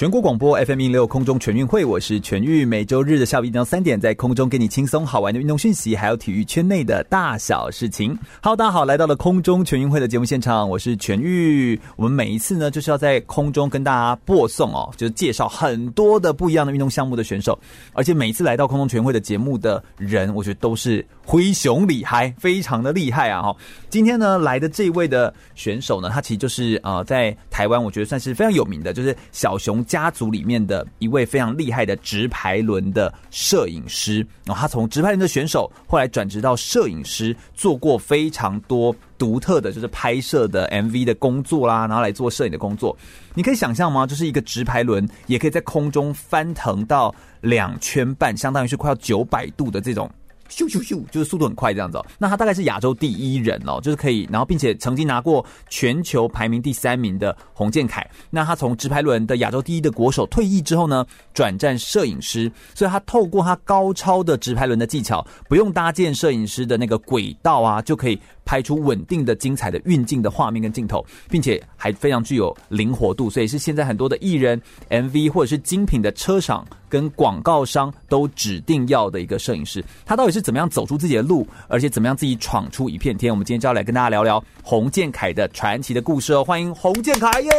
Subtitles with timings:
[0.00, 2.64] 全国广播 FM 一六空中全运会，我是全玉。
[2.64, 8.18] 每周日的下午一点到三点，在空中给你轻松好玩的运动讯息，还有体育圈内的大小事情。
[8.42, 11.78] Hello，大家好，来到了空中全运会的节目现场，我是全玉。
[11.96, 17.58] 我们每一次呢，就是要在空中跟大家播送哦，就是介绍很多的不一样的运动项目的选手，
[17.92, 23.42] 而且每一次来到空中全运会的节目的人，我觉得都是灰熊厉害，非常的厉害啊！
[23.42, 23.56] 哈，
[23.90, 29.84] 今天呢来的这一位的选手呢，他其实就是呃，在台湾我觉得算是非常有名的，就是小熊。
[29.90, 42.96] 家族里面的一位非常厉害的直排轮的摄影师，然后他从直排轮的选手，后来转职到摄影师，做过非常多独特的就是拍摄的 MV 的工作啦，然后来做摄影的工作。
[43.34, 44.06] 你可以想象吗？
[44.06, 50.08] 就是一个直排轮也可以在空中翻腾到两圈半，相当于是快要九百度的这种。
[50.50, 52.04] 咻咻咻，就是速度很快这样子哦。
[52.18, 58.06] 那他大概是亚洲第一人哦，就是可以，然后并且曾经拿过全球排名第三名的洪建凯。
[58.28, 68.20] 那他从直排轮的亚洲第一的国手退役之后呢，转战摄影师，所以他透过他高超的直排轮的技巧，不用搭建摄影师的那个轨道啊，就可以。
[68.44, 79.84] 拍出稳定的、精彩的运镜的画面跟镜头，并且还非常具有灵活度，所以是现在很多的艺人 MV 或者是精品的车厂跟广告商都指定要的一个摄影师。
[80.04, 83.32] 他到底是怎么样走出自己的路，而且怎么样自己闯出一片天？
[83.32, 86.42] 我们今天就要来跟大家聊聊洪建凯的传奇的故事哦！
[86.42, 87.50] 欢迎洪建凯耶！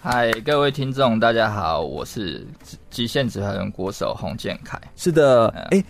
[0.00, 2.46] 嗨，各位听众，大家好，我是
[2.90, 4.80] 极限指挥人国手洪建凯。
[4.96, 5.84] 是的，哎、欸。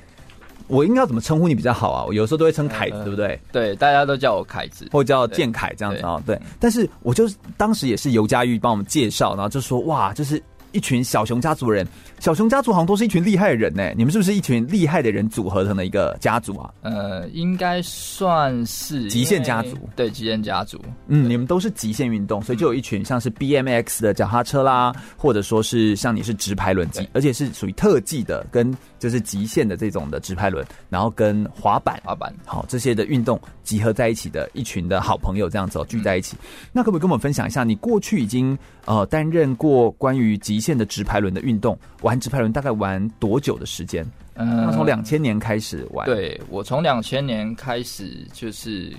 [0.71, 2.05] 我应该要怎么称呼你比较好啊？
[2.07, 3.39] 我有时候都会称凯子，对不对？
[3.53, 6.23] 对，大家都叫我凯子，或叫建凯这样子啊。
[6.25, 10.43] 对，但是我就当时也是尤佳玉帮我们介绍，然后就说哇，就是。
[10.73, 11.87] 一群小熊家族人，
[12.19, 13.93] 小熊家族好像都是一群厉害的人呢。
[13.97, 16.71] 你们是不是一群厉害的人组合成的一个家族啊？
[16.83, 19.77] 呃，应该算是极限家族。
[19.97, 20.81] 对，极限家族。
[21.09, 36.37] 嗯，你们都是极限运动，所以就有一群像是 BMX 的脚踏车啦，或者说是像你是直排轮机，而且是属于特技的，跟就是极限的这种的直排轮，然后跟滑板、滑板，好这些的运动集合在一起的一群的好朋友，这样子聚在一起。
[36.37, 44.07] 嗯、那可不可以跟我们分享一下，你过去已经呃担任过关于极限的直排轮的运动，玩直排轮大概玩多久的时间？
[44.35, 46.07] 嗯，从两千年开始玩。
[46.07, 48.93] 对，我从两千年开始就是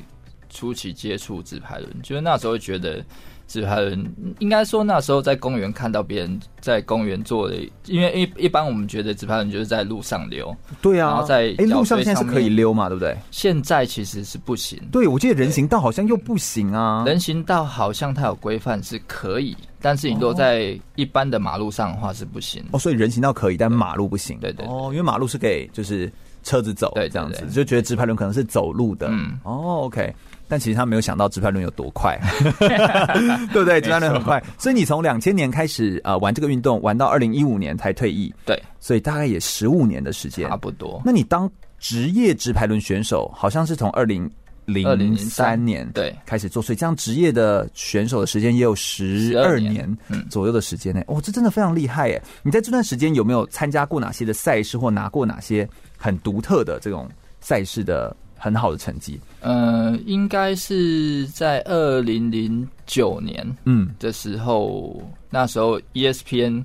[0.50, 3.06] 初期接触直排轮，就是那时候觉得。
[3.52, 13.14] 直排轮应该说那时候在公园看到别人在公园做的，因为一一般我们觉得直排轮就是在路上溜，对啊，然后在哎路上现在是可以溜嘛，对不对？
[13.30, 14.80] 现在其实是不行。
[14.90, 17.04] 对，我记得人行道好像又不行啊。
[17.06, 22.64] 人行道好像它有规范是可以，但是你如果在一般的马路上的话是不行。
[22.72, 24.40] 哦，所以人行道可以，但马路不行。
[24.40, 24.74] 对对，对。
[24.74, 26.10] 哦，因为马路是给就是
[26.42, 29.08] 车子走，对，这样子就觉得直排轮可能是走路的。
[29.10, 30.14] 嗯，哦，OK。
[30.52, 32.20] 但其实他没有想到直排轮有多快，
[32.60, 33.80] 对不对？
[33.80, 41.02] 直排轮很快，所以你从两千年开始呃玩这个运动，玩到二零一五年才退役，对，所以大概也十五年的时间，差不多。
[41.06, 44.30] 那你当职业直排轮选手，好像是从二零
[44.66, 49.98] 零三年对开始做，所以这样职业的选手的时间也有十二年
[50.30, 51.02] 左右的时间呢。
[51.08, 52.22] 哦，这真的非常厉害耶！
[52.44, 55.66] 你在这段时间有没有参加过哪些的赛事，或拿过哪些
[55.98, 58.14] 很独特的这种赛事的？
[58.42, 66.64] 很好的成绩，呃，应该是在二零零九年，嗯的时候，嗯、那时候 ESPN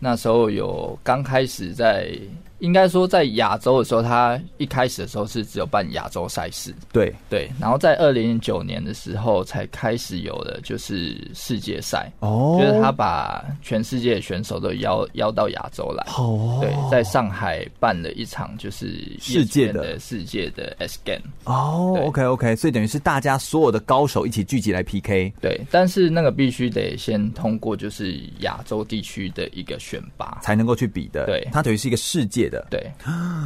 [0.00, 2.18] 那时候有刚开始在。
[2.64, 7.14] 应该说，在亚洲的时候，他一开始的时候是只有办亚洲赛事，对。
[7.28, 7.50] 对。
[7.60, 12.10] 然后在二零零九年的时候，才开始有了就是世界赛。
[12.20, 32.64] 哦，就是他把全世界的选手都邀邀到亚洲来，哦，对，在上海办了一场就是世界的世界的 S Game，哦，OK OK，所以等于是大家所有的高手一起聚集来 PK，对，但是那个必须得先通过就是亚洲地区的一个选拔才能够去比的，对，它等于是一个世界的。
[32.70, 32.92] 对，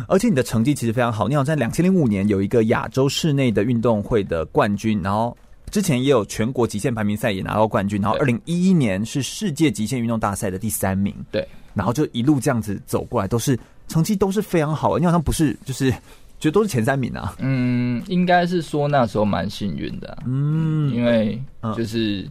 [0.06, 1.26] 而且你的成绩其实非常好。
[1.26, 5.34] 你好像在两千零五年有一个亚洲室内的运动会的冠军，然后
[5.70, 11.14] 之前也有全国极限排名赛也拿到冠军，然后二零一一年是世界极限运动大赛的第三名。
[11.32, 13.58] 对，然后就一路这样子走过来，都是
[13.88, 15.00] 成绩都是非常好的。
[15.00, 15.90] 你好像不是就是
[16.38, 17.34] 觉得都是前三名啊？
[17.38, 20.18] 嗯，应该是说那时候蛮幸运的。
[20.26, 21.42] 嗯，因为
[21.74, 22.28] 就是。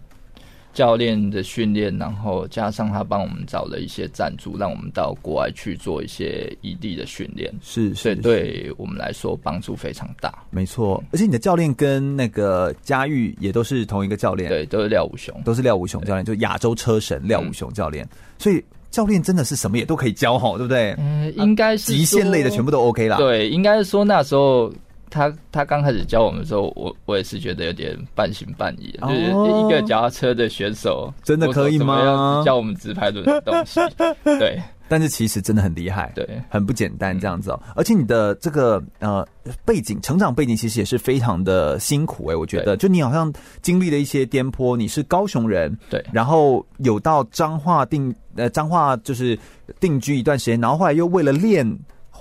[0.78, 10.32] 教练的训练，然后加上他帮我们找了一些赞助，让我们到国外去做一些异地的训练，是，是，所以对我们来说帮助非常大。
[10.52, 18.06] 没错，而且你的教练跟那个嘉玉也都是同一个教练，对，都是廖武雄，都是廖武雄教练，就亚洲车神廖武雄教练。
[18.06, 20.94] 嗯、所以教练真的是什么也都可以教，哈，对不对？
[21.00, 23.18] 嗯，应该是极限类的全部都 OK 啦。
[23.18, 24.72] 对，应该是说那时候。
[25.10, 32.44] 他他刚开始教我们的时候，我我也是觉得有点半信半疑，哦、就是一个脚踏车的选手真的可以吗？
[32.46, 33.80] 教我们直排轮的东西，
[34.24, 34.62] 对。
[34.90, 37.60] 但是其实真的很厉害，对，很不简单这样子哦。
[37.76, 39.28] 而且你的这个呃
[39.66, 43.30] 背景、成长背景其实也是非常的辛苦哎，我觉得，就你好像
[43.62, 44.78] 经历了一些颠簸。
[44.78, 49.38] 你是高雄人，对，然后有到彰化定呃彰化就是
[49.78, 51.78] 定居一段时间，然后后来又为了练。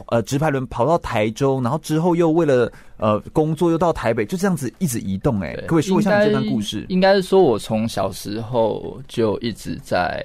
[0.09, 5.41] 呃，直排轮跑到台中，然后之后又为了呃工作又到台北，就这样子一直移动。
[5.41, 6.85] 哎，可不可以说一下你这段故事？
[6.89, 10.25] 应该是说我从小时候就一直在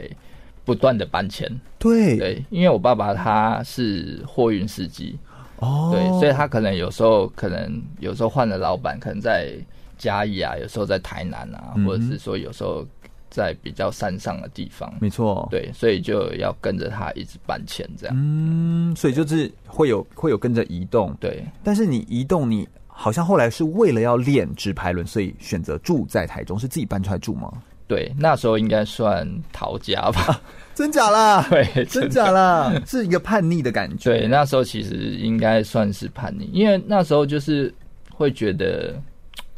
[0.63, 1.49] 不断的搬迁。
[1.79, 5.17] 对对，因为我爸爸他是货运司机
[5.57, 9.53] 哦，对，所以他可能有时候可能有时候换了老板，可能在
[9.97, 12.85] 嘉义啊，有时候在台南啊，嗯、或者是说有时候。
[13.31, 21.43] 在比较山上的地方，没错，对，所以就要跟着他一直搬迁，这样，嗯，所以就是会有会有跟着移动，对。
[21.63, 27.49] 但是你移动，你好像后来是为了要练直排轮，所以选择住在台中，是自己搬出来住吗？
[27.87, 30.21] 对，那时候应该算逃家吧？
[30.27, 30.41] 啊、
[30.75, 31.41] 真假啦？
[31.49, 32.73] 对，真假啦？
[32.85, 34.11] 是一个叛逆的感觉。
[34.11, 37.73] 对，那时候其实应该算是叛逆，因为那时候就是
[38.13, 38.93] 会觉得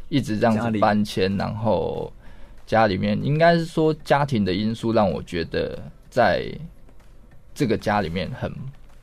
[0.08, 2.12] 一直这样子搬迁，然后。
[2.74, 5.78] 家里面应该是说家庭的因素让我觉得
[6.10, 6.44] 在
[7.54, 8.52] 这个家里面很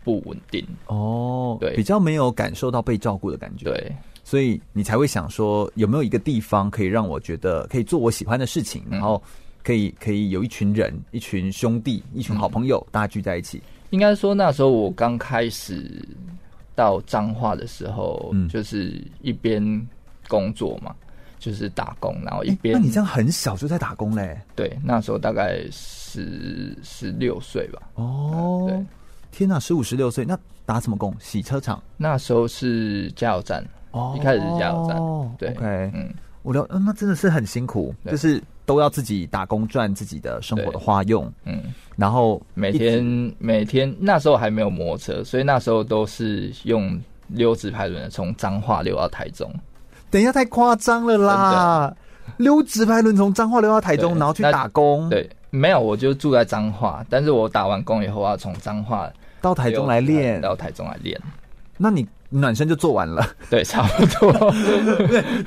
[0.03, 0.61] 不稳定。
[0.87, 3.95] 哦，对，比较没有感受到被照顾的感觉，对，
[4.25, 9.23] 所以你才会想说有没有一个地方可以让我觉得可以做我喜欢的事情，然后
[9.63, 13.61] 可以可以有一群人、一群兄弟、一群好朋友，大家聚在一起。
[13.91, 16.05] 应该说那时候我刚开始
[16.75, 19.87] 到彰化的时候，就是一边
[20.27, 20.93] 工作嘛。
[21.41, 22.79] 就是打工，然后一边、欸。
[22.79, 24.39] 那你这样很小就在打工嘞？
[24.55, 27.81] 对，那时候大概十十六岁吧。
[27.95, 28.85] 哦，对，
[29.31, 31.13] 天哪，十五十六岁，那打什么工？
[31.19, 31.81] 洗车场？
[31.97, 33.65] 那时候是加油站。
[33.89, 34.97] 哦，一开始是加油站。
[34.97, 41.29] 哦对，OK，嗯，我了，那真的是很辛苦，就是都要自己打工赚自己的生活的花用。
[41.45, 43.03] 嗯，然后每天
[43.39, 49.51] 每天那时候还没有摩托车，所以那时候都是用溜直排轮从彰化溜到台中。
[50.11, 51.95] 等一下，太夸张了啦！
[52.37, 55.09] 溜直排轮从彰化溜到台中，然后去打工。
[55.09, 59.09] 对，没有，我就住在彰化，但是我打完工以后要从彰化
[59.41, 61.19] 到台中来练，到台中来练。
[61.77, 63.27] 那你暖身就做完了？
[63.49, 64.31] 对， 差不多。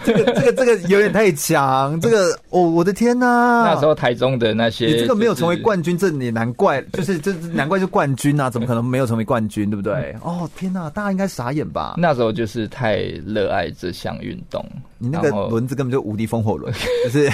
[0.04, 1.98] 这个这个这个有点太强。
[2.00, 3.64] 这个哦，我的天呐！
[3.64, 6.82] 那时候台中的那些，你这个没有成为冠军，这也难怪。
[6.92, 9.70] 就是这难怪是冠军啊，怎么可能没有成为冠军？
[9.70, 10.14] 对不对？
[10.22, 11.94] 哦，天呐，大家应该傻眼吧？
[11.96, 14.64] 那时候就是太热爱这项运动，
[14.98, 16.70] 你那个轮子根本就无敌风火轮，
[17.04, 17.32] 就是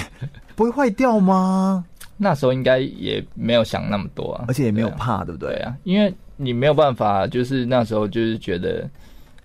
[0.55, 1.83] 不会坏掉吗？
[2.15, 5.55] 那时候应该也没有想那么多啊，而且也没有怕，对不对？
[5.55, 6.13] 对啊，因为。
[6.43, 8.89] 你没有办法，就是那时候就是觉得，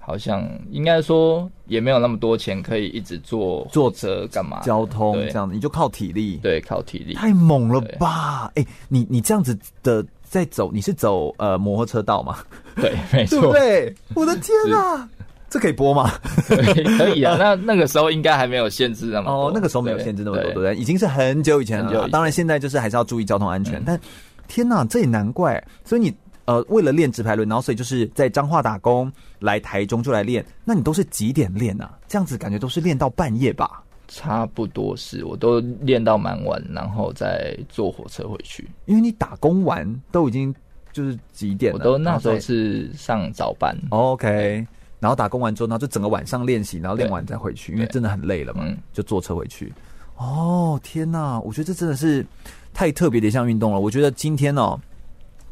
[0.07, 8.45] 好像应该说也没有那么多钱可以一直坐坐车干嘛交通这样子，你就靠体力，对，靠体力，太猛了吧？
[8.55, 12.39] 哎、欸，你你这样子的在走，你是走呃摩托车道吗？
[12.81, 15.09] 对，没错，对，我的天啊，
[15.51, 16.09] 这可以播吗？
[16.47, 20.77] 可以啊，那那个时候应该还没有限制那么多哦，那个时候没有限制那么多，对不对？
[20.77, 24.01] 已经是很久以前了，当然现在就是还是要注意交通安全，嗯、但
[24.47, 26.15] 天哪，这也难怪，所以你。
[26.47, 30.45] 呃，为了练直排轮，然后所以就是在彰化打工，来台中就来练。
[30.65, 31.99] 那你都是几点练啊？
[32.07, 33.83] 这样子感觉都是练到半夜吧？
[34.07, 38.71] 差不多是，我都练到蛮晚，然后再坐火车回去。
[38.85, 40.55] 因为你打工完都已经
[40.93, 41.81] 就是几点了？
[41.81, 43.77] 我都那时候是上早班。
[43.91, 44.65] OK，
[45.01, 49.75] 然后打工完之后，然后就整个晚上练习，然后练完再回去，因为真的很累了嘛，就坐车回去。
[50.17, 51.41] 哦，天哪！
[51.41, 52.25] 我觉得这真的是
[52.73, 53.81] 太特别的一项运动了。
[53.81, 54.81] 我觉得今天哦。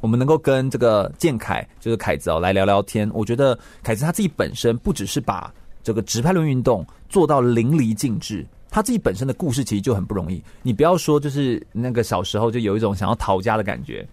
[0.05, 3.11] 我们能够跟这个建凯，就是凯子哦，来聊聊天。
[3.15, 5.51] 我觉得凯子他自己本身不只是把
[5.83, 10.45] 这个直拍轮运动做到淋漓尽致，他自己本身的故事其实就很不容易。
[10.61, 14.07] 你不要说，就是那个小时候就有一种想要逃家的感觉，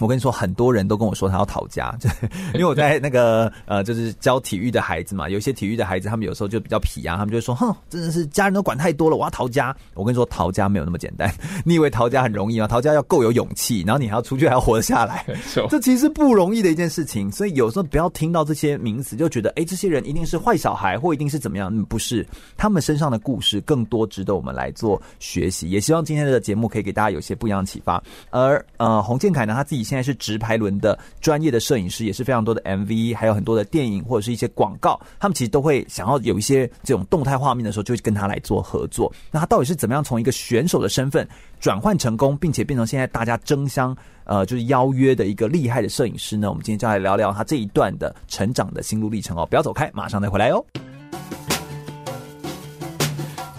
[0.00, 2.08] 我跟你说，很多人都跟我说他要逃家， 就
[2.54, 9.74] 因为我在那个呃，就是教体育的孩子嘛，有些体育的孩子，他们有时候就比较皮啊，他们就说，哼，真的是家人都管太多了，我要逃家。
[9.94, 11.28] 我跟你说，逃家没有那么简单。
[11.64, 12.68] 你以为逃家很容易吗？
[12.68, 15.26] 逃家要够有勇气，然后你还要出去，还要活得下来，
[15.68, 17.28] 这其实是不容易的一件事情。
[17.32, 21.68] 所以有时候不要听到这些名词就觉得，哎，这些人一定是坏小孩，或一定是怎么样？
[21.74, 22.24] 嗯，不是，
[22.56, 25.68] 他们身上的故事更多值得我们来做学习。
[25.68, 28.00] 也希望今天的节目可以给大家有些不一样的启发。
[28.30, 29.87] 而呃，洪建凯呢，他自己。
[29.88, 39.10] 现在是直排轮的专业的摄影师，也是非常多的 MV，还有很多的电影或者是一些广告，他们其实都会想要有一些这种动态画面的时候，就会跟他来做合作。
[39.30, 41.26] 那他到底是怎么样从一个选手的身份
[41.58, 46.50] 转换成功，并且变成现在大家争相呃就是邀约的一个厉害的摄影师呢？
[46.50, 49.46] 我们今天就来聊聊他这一段的成长的心路历程哦！
[49.46, 50.62] 不要走开，马上再回来哦。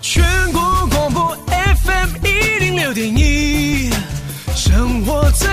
[0.02, 3.90] 全国广播 FM 一零六点一，
[4.70, 5.48] 生活最。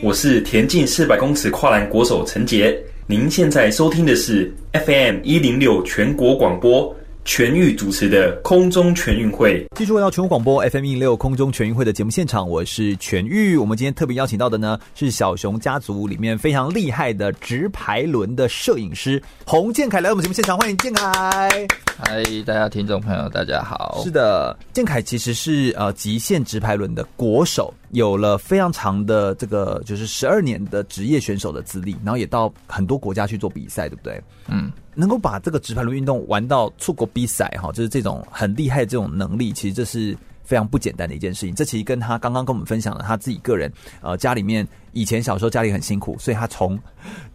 [0.00, 6.94] 我是田径四百公尺跨栏国手陈杰，您现在收听的是 FM 一零六全国广播。
[7.24, 13.56] 全域主持的空中全运会，继续回到全国广播 FM 一零六空中全运会的节目现场，我是全域。
[13.56, 21.08] 我们今天特别邀请到的呢，是小熊家族里面非常厉害的直排轮的摄影师洪建凯来我们节目现场，欢迎建凯。
[21.96, 24.00] 嗨，大家听众朋友，大家好。
[24.02, 34.22] 是的，建凯其实是呃极限直排轮的国手，有了非常长的这个就是十二年的职业选手的资历，然后也到很多国家去做比赛，对不对？
[34.48, 34.70] 嗯。
[34.94, 41.54] 能够把这个直排轮运动玩到出国比赛，哈，就是这种很厉害的这种能力，其实这是非常不简单的一件事情。
[41.54, 43.72] 这其实跟他刚刚跟我们分享的他自己个人，
[44.02, 46.78] 呃，家里面以前小时候家里很辛苦，所以他从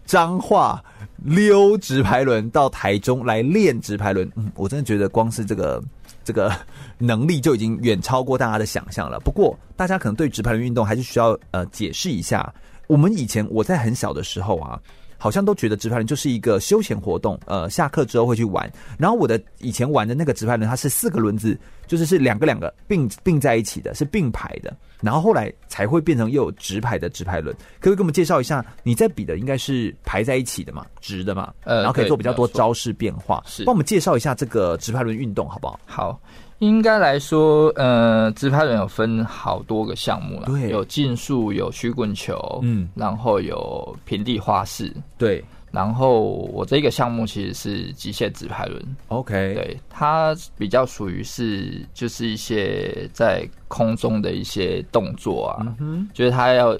[0.06, 0.84] 彰化
[1.24, 4.32] 溜直排轮到台中来练直排轮。
[4.36, 5.84] 嗯，我真的觉得光是这个
[6.28, 6.54] 这个
[6.98, 9.18] 能力就已经远超过大家的想象了。
[9.24, 12.54] 不过大家可能对直排轮运动还是需要呃解释一下。
[12.88, 14.78] 我们以前我在很小的时候啊。
[15.18, 18.72] 好像都觉得直排轮就是一个休闲活动，呃，下课之后会去玩。
[18.98, 21.58] 然后我的以前玩的那个直排轮，它是四个轮子，
[21.88, 24.76] 就是是两个两个并并在一起的，是并排的。
[25.02, 27.56] 然后后来才会变成又有直排的直排轮。
[27.80, 28.66] 可以给我们介绍一下？
[28.84, 33.44] 你在比的应该是排在一起的嘛，直的嘛，呃，然后可以做比较多招式变化。
[33.46, 35.80] 是，帮我们介绍一下这个直排轮运动好不好？
[35.86, 36.22] 好。
[36.60, 46.22] 应该来说，呃，直拍轮有分好多个项目了，对，有竞速，有曲棍球，嗯，然后有平地花式，对，然后
[46.52, 56.76] 我这个项目其实是极限直拍轮，OK，对，它比较属于是就是一些在空中的一些动作啊，嗯哼，就是它要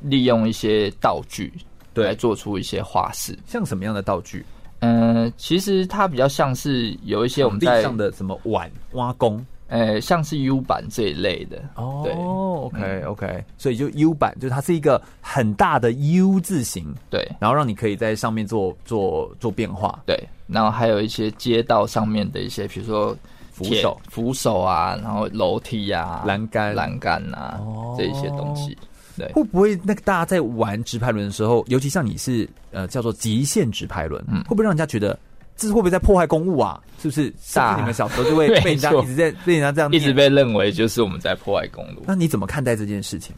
[0.00, 1.52] 利用一些道具，
[1.92, 4.42] 对，来做出一些花式，像什么样的道具？
[4.80, 11.62] 嗯、呃，其实它比较像是有一些我们在地上的什么碗挖工，呃，像是 U 板这一类的。
[11.74, 20.16] 哦，对，OK OK，所以就 U 板，就是它是一个很大的 U 字形，对，然后让你可以在上面做做做变化，对，
[20.46, 23.16] 然后还有一些街道上面的一些，比如说
[23.50, 28.78] 扶手、扶手啊，然后楼梯啊、栏杆、栏杆啊，哦、这一些东西。
[29.18, 35.18] 对，会不会那个大家在玩直排轮的时候，尤其像你是呃叫做极限直排轮，嗯，会不会让人家觉得
[35.56, 36.80] 这是会不会在破坏公物啊？
[37.02, 37.24] 是不是？
[37.42, 42.02] 是你们小时候就会被人家 一直在被人家这样一直被认为就是我们在破坏公路。
[42.06, 43.34] 那你怎么看待这件事情？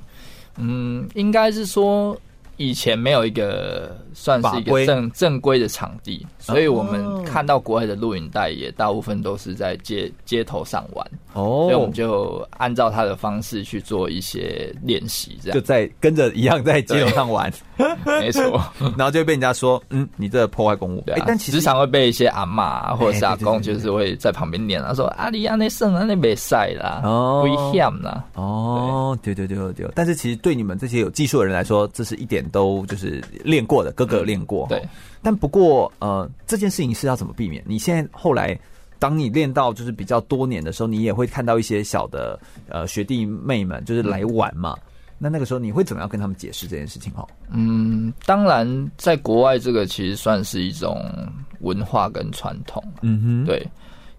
[0.56, 2.16] 嗯，应该是说。
[2.60, 11.06] 以前没有一个算是一个正正规的场地，所以我们看到国外的录影带也大部分都是在街街头上玩。
[11.32, 15.54] 哦，所以我们就按照他的方式去做一些练习，这样。
[15.54, 17.50] 就在跟着一样在街头上玩，
[18.04, 18.62] 没错，
[18.98, 21.02] 然后就被人家说，嗯，你这破坏公物。
[21.06, 32.44] 哎，但其实时常会被一些阿嬷 或者是阿公，就是会在旁边念，他说阿里阿内圣阿内没赛啦，哦，危险啦，哦，对对对对，但是其实对你们这些有技术的人来说，这是一点。
[32.50, 34.82] 都就是练过的，哥哥练过，对。
[35.22, 37.62] 但不过，呃，这件事情是要怎么避免？
[37.66, 38.58] 你现在后来，
[38.98, 44.74] 当你练到就是比较多年的时候，你也会看到一些小的呃学弟妹们就是来玩嘛。
[44.78, 44.82] 嗯、
[45.18, 47.12] 那那个时候你会怎么样跟他们解释这件事情？
[47.14, 50.98] 哦，嗯，当然，在国外这个其实算是一种
[51.60, 53.66] 文化跟传统，嗯哼，对，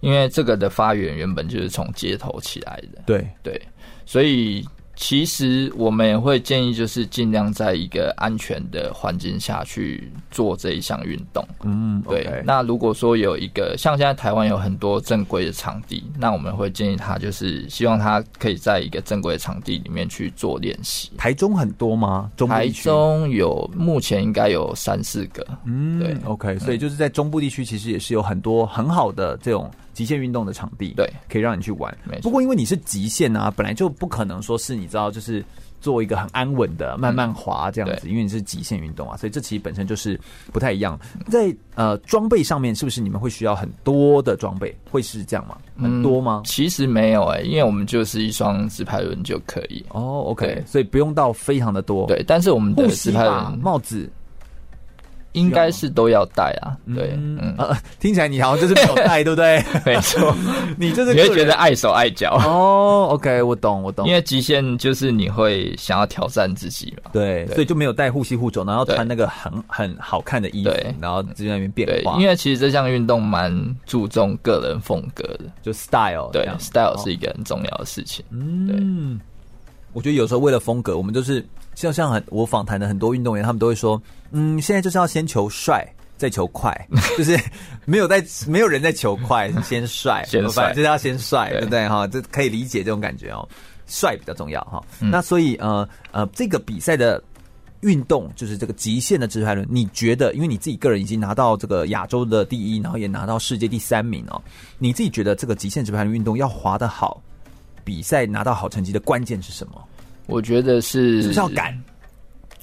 [0.01, 3.59] 因为这个的发源原本就是从街头起来的，对对，
[4.05, 4.63] 所以。
[5.01, 11.43] 其实我们也会建议，就是尽量在一个安全的环境下去做这一项运动。
[11.63, 12.23] 嗯，对。
[12.23, 12.43] Okay.
[12.45, 21.09] 那如果说有一个像现在台湾有很多正规的场地，那我们会建议他，就是希望他可以在一个正规的场地里面去做练习。
[21.17, 22.29] 台中很多吗？
[22.37, 25.43] 中台中有，目前应该有三四个。
[25.65, 26.15] 嗯，对。
[26.25, 29.69] OK，所以就是在中部地区，其实也是有很多很好的这种。
[29.93, 31.95] 极限运动的场地，对，可以让你去玩。
[32.21, 35.43] 不过因为你是极限啊，本来就不可能说是你知道，就是
[35.79, 40.19] 做一个很安稳的慢慢滑这样子，因为你是极限运动啊，所以这其实本身就是
[40.53, 40.99] 不太一样。
[41.27, 44.75] 在呃装备上面，是不是你们会需要很多的装备？
[44.89, 45.57] 会是这样吗？
[45.77, 46.43] 很多吗？
[46.45, 49.83] 其实没有哎，因为我们就是一双直排轮就可以。
[49.89, 52.05] 哦，OK，所以不用到非常的多。
[52.07, 54.09] 对，但是我们的直排轮帽子。
[55.33, 59.63] 应该是都要带啊，对，嗯，呃，听起来你好像就是没有带， 对不对？
[59.85, 60.35] 没错，
[60.77, 63.07] 你就是你会觉得碍手碍脚哦。
[63.11, 64.07] OK，我懂，我懂。
[64.07, 72.19] 因为极限就是你会想要挑战自己嘛，对，所以就没有带护膝护肘，然后穿那个很很好看的衣服，然后就在那边变化。
[72.19, 73.53] 因为其实这项运动蛮
[73.85, 78.23] 注重个人风格的，就 style，对，style 是一个很重要的事情。
[78.31, 79.25] 嗯，对。
[79.93, 84.01] 我觉得有时候为了风格，我们就是像像很我访谈的很多运动员，他们都会说，
[84.31, 85.87] 嗯，现在就是要先求帅，
[86.17, 86.75] 再求快，
[87.17, 87.39] 就是
[87.85, 92.05] 没有在没有人在求快，先帅，先帅，就是要先帅，对不对哈？
[92.07, 93.47] 这可以理解这种感觉哦，
[93.87, 94.83] 帅比较重要哈。
[94.99, 97.23] 那所以呃呃，这个比赛的
[97.81, 104.41] 运动就是这个极限的直排轮，你觉得，因为你自己个人已经拿到这个亚洲的第一，然后也拿到世界第三名哦，
[104.77, 107.21] 你自己觉得这个极限直排轮运动要滑得好？
[107.83, 109.83] 比赛拿到好成绩的关键是什么？
[110.31, 111.77] 我觉得是是要敢，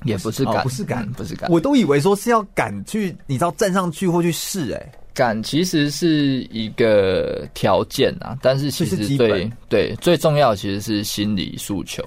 [0.05, 1.51] 也不是敢，不是敢，不是敢。
[1.51, 4.73] 我都以为说是要敢去，你知道站上去或去试。
[4.73, 12.03] 哎，敢其实是一个条件啊，但是其实对对最重要其实是心理诉求。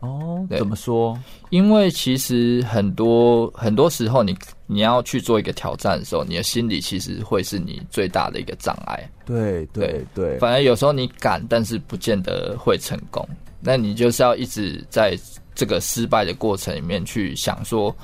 [0.00, 1.18] 哦，怎么说？
[1.48, 4.36] 因为其实很多很多时候，你
[4.66, 9.10] 你要去做一个挑战的时候，你的心理其实会是你最大的一个障碍。
[9.24, 13.26] 对对对，反而有时候你敢，但是不见得会成功。
[13.66, 15.18] 那你就是要一直在
[15.56, 17.94] 这个失败的过程里面去想说，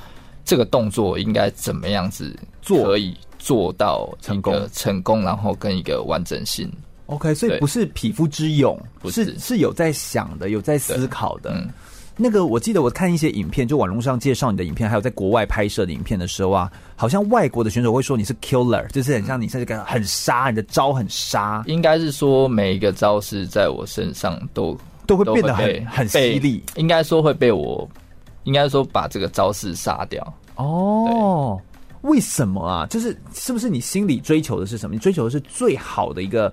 [0.45, 6.69] 这个动作应该怎么样子做可以做到成功成功，然后跟一个完整性。
[7.07, 11.52] OK，所以不是匹夫之勇，不是是有在想的，有在思考的。
[11.54, 11.71] 嗯
[12.14, 21.64] 那个我记得我看一些影片，就网络上介绍你的影片，还有在国外拍摄的影片的时候啊，好像外国的选手会说你是 killer，就是很像你是这个很杀，你的招很杀。
[21.66, 24.76] 应该是说每一个招式在我身上都
[25.07, 27.89] 都会变得很很犀利，应该说会被我，
[28.45, 30.35] 应该说把这个招式杀掉。
[30.57, 31.61] 哦，
[32.03, 32.87] 为什么啊？
[32.87, 34.95] 就是是不是你心里追求的是什么？
[34.95, 36.53] 你追求的是最好的一个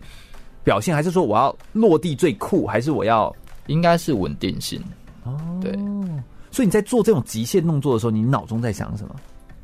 [0.63, 3.34] 表现，还是说我要落地最酷，还是我要
[3.68, 4.82] 应该是稳定性？
[5.24, 5.72] 哦，对，
[6.51, 9.15] 所以你在做这种极限动作的时候，你脑中在想什么？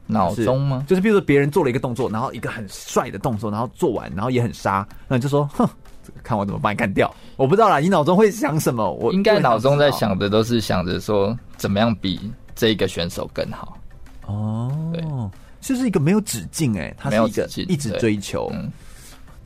[0.08, 0.86] 脑中吗？
[0.88, 5.68] 就是比如说别人做了一个动作，然后一个很帅的动作，然后做完，然后也很杀，那你就说，哼，
[6.24, 7.14] 看我怎么把你干掉。
[7.38, 8.92] 我不知道啦，你脑中会想什么？
[8.94, 12.20] 我应该脑中在想的都是想着说，怎么样比
[12.56, 13.78] 这一个选手更好。
[14.26, 15.04] 哦，对，
[15.62, 18.50] 就是一个没有止境，哎，他是一个一直追求。
[18.54, 18.72] 嗯，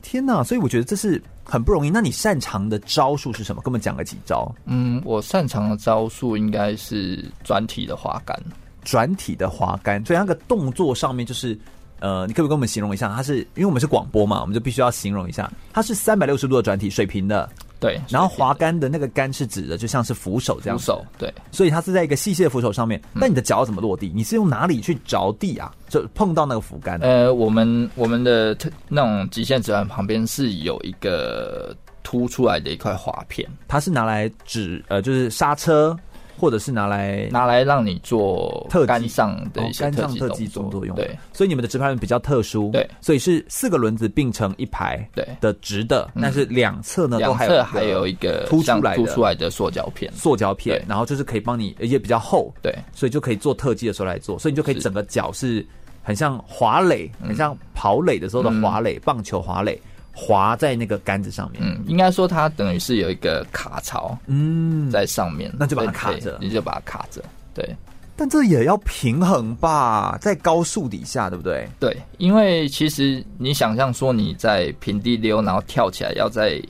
[0.02, 1.22] 天哪，所以我觉得这是。
[1.42, 1.90] 很不容易。
[1.90, 3.60] 那你擅长的招数是什么？
[3.60, 4.54] 跟我们讲个几招。
[4.66, 8.40] 嗯，我擅长的招数应该是转体的滑杆。
[8.84, 11.58] 转体的滑杆，所以那个动作上面就是，
[12.00, 13.14] 呃，你可不可以跟我们形容一下？
[13.14, 17.48] 它是因为我们是广播嘛，我们就必须要形容一下，它是三百六十度的转体，水平的。
[17.78, 20.78] 对，然后滑杆的那个杆是指的，就像是扶手这样。
[20.78, 23.00] 扶手，对，所以它是在一个细细的扶手上面。
[23.10, 24.12] 那你的脚要怎么落地？
[24.14, 25.72] 你是用哪里去着地啊？
[25.88, 26.98] 就碰到那个扶杆？
[27.00, 28.54] 呃，我们我们的
[28.86, 35.96] 那种极限直排旁边是有一个凸出来的一块滑片，它是拿来指呃，就是刹车。
[36.40, 45.26] 或者是拿来拿来让你做特肝上的一些特技动作用，对，所以你们的直排轮比较特殊，对，所以是四个轮子并成一排，对。
[45.38, 55.66] 的直的，但是两侧呢都还有还有一个凸出来凸出来的塑胶片，塑胶片，然后就是可以帮你，而且比较厚，对，所以就可以做特技的时候来做，所以你就可以整个脚是
[56.02, 59.78] 很像滑垒，很像跑垒的时候的滑垒，棒球滑垒。
[60.12, 67.22] 滑在那个杆子上面，嗯，应该说它等于是有一个卡槽，嗯，在上面，那就把它卡着，你就把它卡着，
[67.54, 67.76] 对。
[68.16, 71.66] 但这也要平衡吧，在高速底下，对不对？
[71.78, 76.60] 对，因为其实你想象说你在平地溜，然后跳起来，要在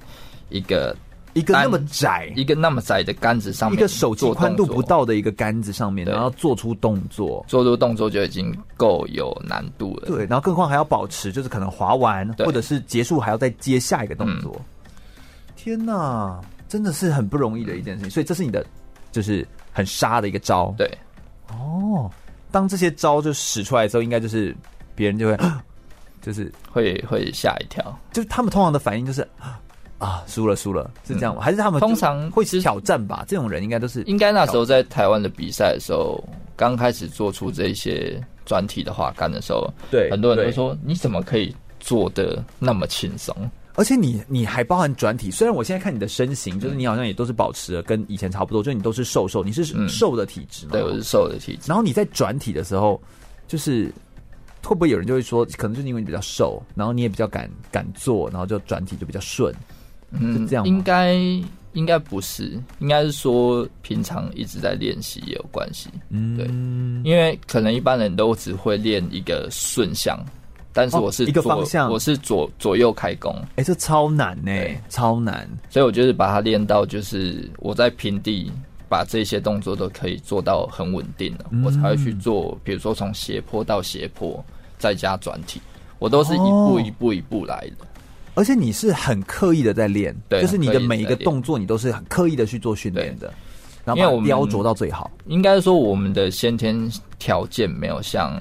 [0.49, 0.97] 一个。
[1.33, 10.07] 一个那么窄，一个那么窄的杆子上面，一个手机宽度不到的一个杆子上面，然后做出动作，做出动作就已经够有难度了。
[10.07, 14.53] 对，然后更何况还要保持，就是可能滑完或者是结束还要再接下一个动作。
[14.57, 14.65] 嗯、
[15.55, 18.11] 天哪，真的是很不容易的一件事情。
[18.11, 18.67] 所以这是你的，
[19.13, 20.75] 就是很杀的一个招。
[20.77, 20.91] 对，
[21.49, 22.11] 哦，
[22.51, 24.57] 当这些招就使出来之后，应该就是
[24.97, 25.39] 别人就会，
[26.21, 29.23] 就是会会吓一跳，就是他们通常的反应就是。
[29.39, 29.60] 啊，
[30.27, 31.41] 输了输了，是这样吗？
[31.41, 33.25] 嗯、还是他们通常会挑战吧？
[33.29, 36.23] 这种人应该都是应该那时候在台湾的比赛的时候，
[36.57, 43.35] 刚开始做出这些转体的话干的时候，对很多人都说你怎么可以做的那么轻松？
[43.77, 50.73] 而且你你还包含转体，虽然我现在看你的身形，就是你好像也都是保持了跟以前差不多，就是你都是瘦瘦，你是瘦的体质吗？
[50.73, 51.69] 对，我是瘦的体质。
[51.69, 53.01] 然后你在转体的时候，
[53.47, 53.91] 就是
[54.63, 59.55] 会不会有人就会说，可能就是因为你比较瘦，然后你也比较敢敢做，然后就转体就比较顺，
[60.13, 61.15] 嗯，这样应该
[61.73, 66.47] 应该不是，应该是说平常一直在练习也有关系，嗯，对，
[67.11, 70.19] 因为可能一般人都只会练一个顺向。
[70.73, 74.53] 但是我是、哦、一个方向，我是左左右开弓，哎、欸，这超难呢，
[74.89, 75.49] 超难。
[75.69, 78.53] 所以我就是把它练到，就是我在平地
[78.89, 82.57] 把这些动作都可以做到很稳定了，嗯、我才会去做。
[82.63, 84.45] 比如说从斜坡到斜坡，
[84.79, 85.61] 再加转体，
[85.99, 87.87] 我都是一步一步一步来的。
[88.35, 93.33] 而且你是很刻意的在练，对，就是你的每一个动作，你都是很刻意的去做训练的。
[93.85, 95.11] 然后把我雕琢到最好。
[95.27, 98.41] 应该说我们的先天条件没有像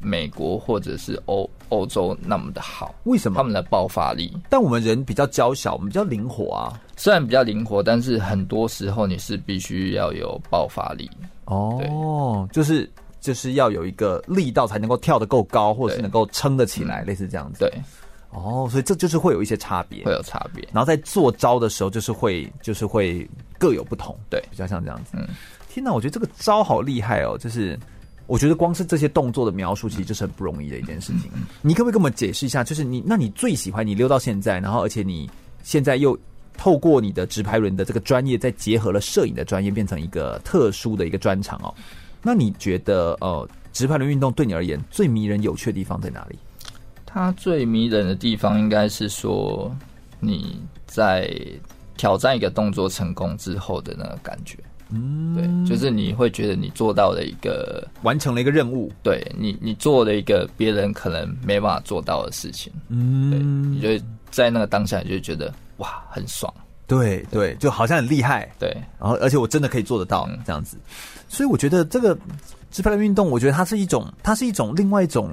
[0.00, 1.48] 美国或者是欧。
[1.72, 4.30] 欧洲那么的好，为什么他们的爆发力？
[4.50, 6.78] 但我们人比较娇小，我们比较灵活啊。
[6.98, 11.10] 虽然比较灵活，但是很多时候你是必须要有爆发力
[11.46, 12.46] 哦。
[12.52, 12.86] 就是
[13.22, 17.60] 就是要有一个力道才能够跳得够高，或者是能够撑得起来，类似这样子。
[17.60, 17.72] 对，
[18.32, 20.66] 哦，所以这就是会有一些差别，会有差别。
[20.72, 24.16] 然后在做招的时候，就是会就是会各有不同。
[24.28, 25.12] 对，比较像这样子。
[25.14, 25.28] 嗯，
[25.68, 27.78] 天哪，我觉得这个招好厉害哦，就是。
[28.28, 31.30] 我觉得光是这些动作的描述，其实就是很不容易的一件事情。
[31.60, 32.62] 你可不可以跟我们解释一下？
[32.62, 35.28] 就是你，那你最喜欢你溜到现在，然后而且你
[35.64, 36.16] 现在又
[36.56, 41.74] 透过你的直排轮的这个专业，再结合了摄影的专业，变成一个特殊的一个专长哦。
[42.22, 46.38] 那你觉得，呃，直排轮运动对你而言最迷人、有趣的地方在哪里？
[47.12, 49.70] 它最迷人的地方应该是说
[50.18, 51.30] 你在
[51.96, 54.56] 挑战一个动作成功之后的那个感觉。
[54.94, 66.52] 嗯，对，就是你会觉得你做到了一个完成了一个任务，对你，你做了一个别人可能没办法做到的事情，嗯，对，你就在那个当下你就觉得哇，很爽，
[66.86, 68.68] 对对，就好像很厉害，对，
[69.00, 70.76] 然后而且我真的可以做得到这样子，
[71.26, 72.14] 所以我觉得这个
[72.70, 75.30] 直排轮运动，我觉得它是一种，它是一种另外一种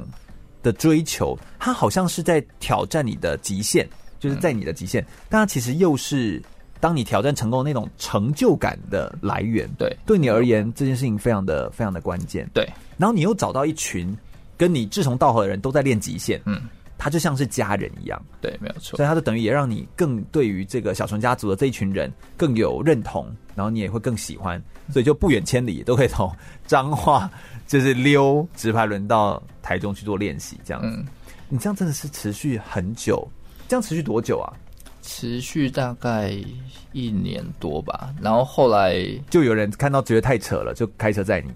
[0.63, 3.88] 的追求，它好像是在挑战你的极限，
[4.19, 6.41] 就是在你的极限，但它其实又是。
[6.82, 12.65] 当你挑战成功那种成就感的来源，对，对你而言这件事情非常的非常的关键，对。
[12.95, 14.17] 然后你又找到一群
[14.56, 16.62] 跟你志同道合的人都在练极限，嗯，
[16.99, 18.97] 他就像是家人一样，对，没有错。
[18.97, 26.29] 所以他就等于也让你更对于这个小纯家族的这一群人更有认同，然后你也会更喜欢，所以就不远千里都可以从
[26.67, 27.31] 彰化
[27.65, 30.89] 就是溜直排轮到台中去做练习，这样子。
[30.89, 31.07] 嗯，
[31.47, 33.25] 你这样真的是持续很久，
[33.69, 34.51] 这样持续多久啊？
[35.01, 36.33] 持续大概
[36.91, 41.49] 一年多吧，然后后来就有人看到觉得太扯了，就开车载你。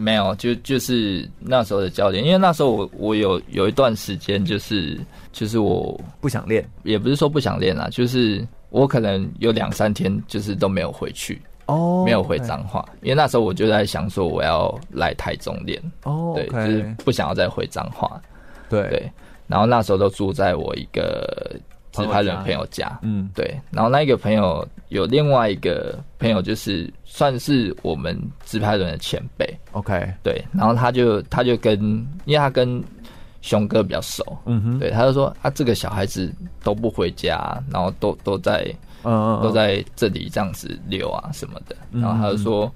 [0.00, 4.98] 没有，就就是那时候的教练，因为那时候我我有有一段时间就是
[5.32, 18.20] 就是我不想练，也不是说不想练啦，就是我可能有两三天就是都没有回去哦，没有回彰化，因为那时候我就在想说我要来台中练哦，对，就是不想要再回彰化，
[18.68, 18.88] 对。
[18.88, 19.12] 对，
[19.46, 21.60] 然后那时候都住在我一个。
[21.92, 31.78] 直排轮朋友家，嗯，对，然后那个朋友有另外一个朋友，就是算是我们自拍轮的前辈，OK，对，然后他就他就跟，
[32.24, 32.82] 因为他跟
[33.42, 38.64] 熊哥比较熟，嗯哼，对，他就说啊，这个小孩子都不回家，然后都都在，
[39.02, 42.70] 嗯嗯，都在这里这样子溜啊什么的，然后他就说。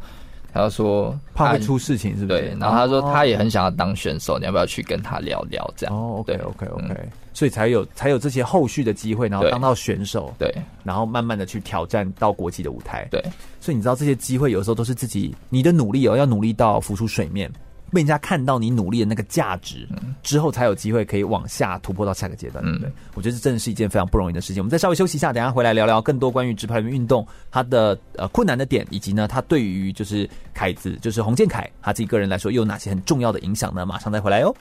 [0.56, 2.40] 他就说怕会出事情，是不是？
[2.40, 2.56] 对。
[2.60, 5.68] 然后他说他也很想要当选手，你要不要去跟他聊聊？
[5.76, 5.92] 这样。
[5.92, 7.08] 哦，OK，OK，OK。
[7.34, 10.50] 所以才有才有这些后续的机会，然后当到选手，对。
[10.82, 13.22] 然后慢慢的去挑战到国际的舞台，对。
[13.60, 17.50] 所以你知道这些机会有时候都是自己你的努力哦，要努力到浮出水面。
[17.92, 19.86] 被人家看到你努力的那个价值
[20.20, 22.92] 之后，才有机会可以往下突破到下个阶段，对不对？
[23.14, 24.60] 我觉得这真的是一件非常不容易的事情。
[24.60, 33.86] 我们再稍微休息一下，等一下回来聊聊更多关于直排轮运动它的呃困难的点，以及呢，它对于就是凯子，就是洪建凯他自己个人来说，又有哪些很重要的影响呢？
[33.86, 34.52] 马上再回来哟。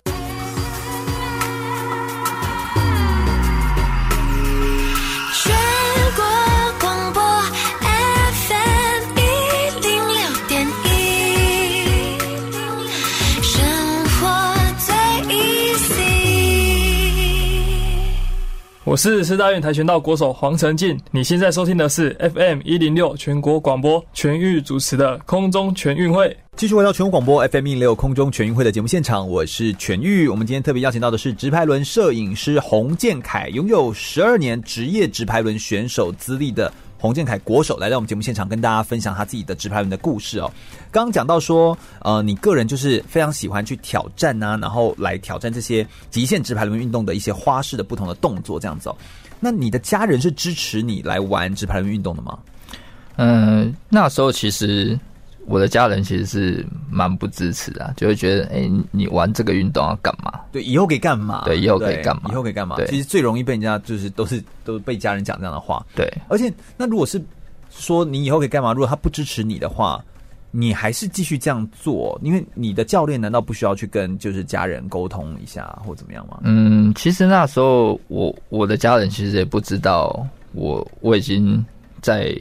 [18.86, 26.36] 我是师大院跆拳道国手黄成进，你现在收听的是 FM 一零六全国广播全域主持的空中全运会。
[26.58, 30.28] 继续回到全国广播 FM 一零六空中全运会的节目现场，我是全域。
[30.28, 36.70] 我们今天特别邀请到的是直排轮摄影师洪建凯，拥有十二年职业直排轮选手资历的。
[37.04, 40.50] 洪建凯国手来到我们节目现场，跟大家分享他自己的直排轮的故事哦。
[40.90, 48.96] 刚刚讲到说，呃，你个人就是非常喜欢去挑战啊，然后来挑战这些极限直排轮运动的一些花式的不同的动作，这样子哦。
[49.42, 52.40] 那你的家人是支持你来玩直排轮运动的吗？
[53.18, 54.98] 嗯、那时候其实。
[55.46, 60.40] 我的家人其实是蛮不支持的，就会觉得，哎、欸，你玩这个运动要干嘛？
[60.54, 61.44] 对，以后可以干嘛？
[61.44, 62.30] 对，以后可以干嘛？
[62.32, 62.78] 以后可以干嘛？
[62.78, 65.86] 对，其实最容易被人家就是都是都是被家人讲这样的话。
[65.96, 67.22] 对，而且那如果是
[67.70, 68.72] 说你以后可以干嘛？
[68.72, 70.02] 如果他不支持你的话，
[70.52, 72.18] 你还是继续这样做？
[72.24, 76.40] 因为你的教练难道不需要去跟就是家人沟通一下或怎么样吗？
[76.44, 81.66] 嗯，其实那时候我我的家人其实也不知道我我已经
[82.02, 82.34] 在。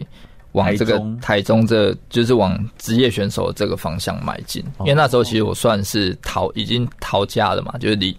[0.53, 4.63] 往这个台中，这就是往职业选手这个方向迈进。
[4.81, 8.17] 因为那时候其实我算是逃，已经逃家了嘛，就是离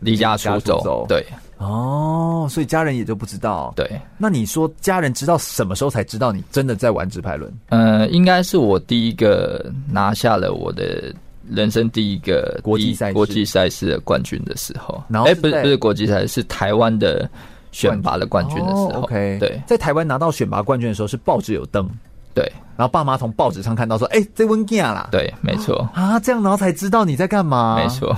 [0.00, 1.06] 离家出走。
[1.08, 1.24] 对，
[1.58, 3.72] 哦，所以家人也就不知道。
[3.76, 7.52] 对，那你说家人知道什么时候才知道你真的在玩直排轮？
[7.68, 11.14] 呃，应该是我第一个拿下了我的
[11.48, 15.02] 人生第一个国际赛国际赛事的冠军的时候。
[15.08, 17.30] 然后，哎，不是不是国际赛，是台湾的。
[17.76, 21.86] 选拔的冠军的时候，哦，OK，对，在台湾拿到选拔冠军的时候，是报纸有登，
[22.32, 25.86] 对，然后爸妈从报纸上看到说，哎，这温吉亚啦，对，没错。
[25.92, 28.16] 啊，这样然后才知道你在干嘛，没错，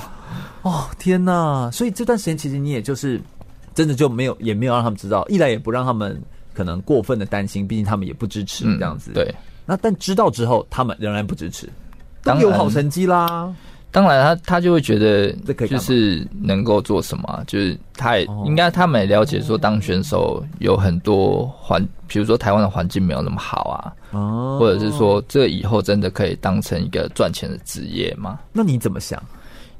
[0.62, 3.20] 哦，天哪，所以这段时间其实你也就是
[3.74, 6.16] 真的就没有，也没有让他们知道，一来也不让他们
[6.54, 9.34] 可能过分的担心，毕竟他们也不支持这样子，嗯，对，
[9.66, 11.68] 那但知道之后，他们仍然不支持，
[12.22, 13.52] 都有好成绩啦。
[13.98, 15.32] 当然他，他他就会觉得，
[15.66, 28.38] 就是能够做什么，就是他也应该他们也了解说，当选手有很多环，比如说台湾的环境没有那么好啊，哦，或者是说这以后真的可以当成一个赚钱的职业吗？
[28.52, 29.20] 那你怎么想？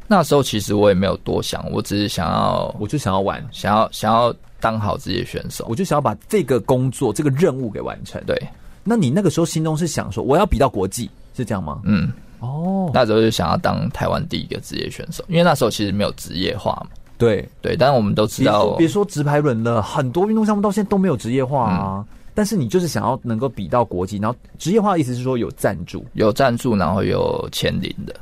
[0.09, 8.21] 那时候其实我也没有多想，我只是想要，我就想要玩，想要想要当好职业选手，我就想要把这个工作这个任务给完成。
[8.27, 8.37] 对，
[8.83, 11.83] 那你那个时候心中是想说，我要比到国际，是这样吗？
[11.85, 12.11] 嗯。
[12.41, 16.89] 哦，那时候就想要当台湾第一个职业选手，因为那时候其实没有职业化嘛。
[17.17, 21.97] 对对，但是我们都知道，别说直排轮了，很多运动项目到现在都没有职业化啊。
[21.99, 28.15] 嗯、但是你就是想要能够比到国际，然后职业化的意思是说有赞助，有赞助，然后有签名的。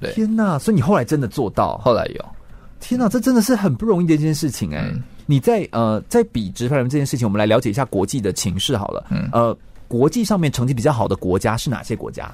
[0.00, 0.58] 对，天哪！
[0.58, 2.24] 所以你后来真的做到，后来有。
[2.80, 4.90] 天哪，这真的是很不容易的一件事情哎、欸。
[4.90, 9.04] 嗯、你在呃，在比直排轮这件事情，我们来了解一下国际的情势好了。
[9.10, 9.54] 嗯，呃，
[9.86, 12.32] 国际上面成绩比较好的国家是哪些国家？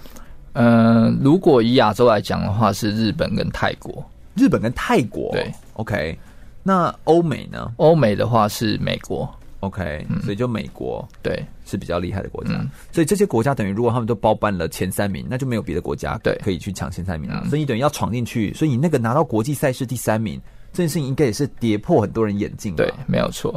[0.57, 4.05] 嗯，如果以亚洲来讲的话，是日本跟泰国。
[4.35, 6.19] 日本跟泰国，对，OK。
[6.63, 7.73] 那欧美呢？
[7.77, 9.27] 欧美的话是美国
[9.61, 10.07] ，OK。
[10.23, 12.51] 所以就美国，对，是比较厉害的国家。
[12.93, 17.45] 所以这些国家等于，如果他们都包办了前三名，那就没有别的国家对可以去抢前三名了。
[17.49, 20.39] 所以你等于要闯进去，所以你那个拿到国际赛事第三名
[20.71, 22.77] 这件事情，应该也是跌破很多人眼镜。
[22.77, 23.53] 对，没有错。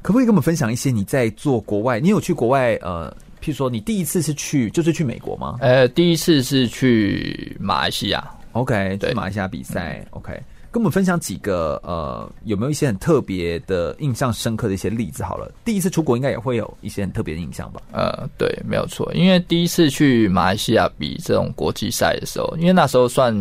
[0.00, 2.00] 可不可以跟我们分享一些你在做国外？
[2.00, 3.14] 你有去国外呃？
[3.40, 5.56] 譬如说，你第一次是去就是去美国吗？
[5.60, 8.28] 呃，第一次是去马来西亚。
[8.52, 10.04] OK，对，马来西亚比赛。
[10.10, 10.32] OK，
[10.70, 15.22] 跟我们分享几个呃，有没有一些很特别的、印象深刻的一些例子？
[15.22, 17.80] 好了，第一次出国应该也会有一些很特别的印象吧？
[17.92, 19.12] 呃，对，没有错。
[19.14, 23.34] 因为第一次去马来西亚比这种国际赛的时候，因为那时候算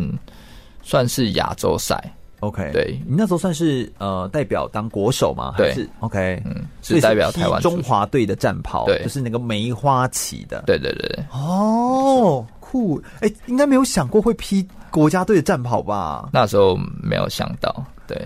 [0.83, 2.01] 算是亚洲赛。
[2.39, 5.53] OK，对，你那时候算是呃代表当国手吗？
[5.57, 11.23] 对，还是 OK，嗯，是代表台湾中华队的战袍，对，就是那个梅花旗的，对对对。
[11.31, 16.29] 哦，酷，哎、欸，应该没有想过会披国家队的战袍吧？
[16.31, 18.17] 那时候没有想到，对。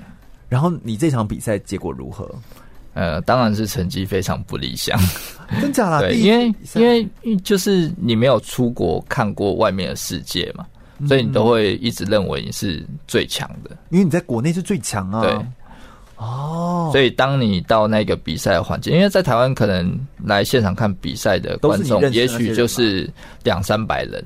[0.50, 2.30] 然后你这场比赛结果如何？
[2.94, 5.00] 呃，当然是成绩非常不理想，
[5.60, 6.00] 真假啦？
[6.00, 10.64] 对，因为因为就是你没有出国看过外面的世界嘛。
[11.08, 15.22] 所以你都会一直认为你是最强的，因为你在国内是最强啊。
[15.22, 15.46] 对，
[16.18, 23.12] 哦，所以当你到那个比赛的环境，因为在台湾可能来现场看比赛的观众，也许就是
[23.44, 24.24] 两三百人，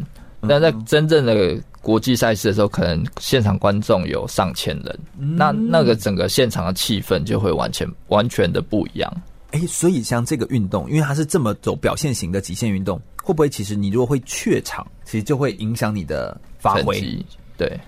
[0.48, 9.12] 但在真正的国际赛事的时候，可能现场观众有上千人，那那个整个现场的气氛就会完全完全的不一样。
[9.52, 16.38] 哎，所以像这个运动，因为它是这么走表现型的极限运动，会不会其实你如果会怯场，其实就会影响你的
[16.76, 17.26] 发挥？
[17.58, 17.80] 对，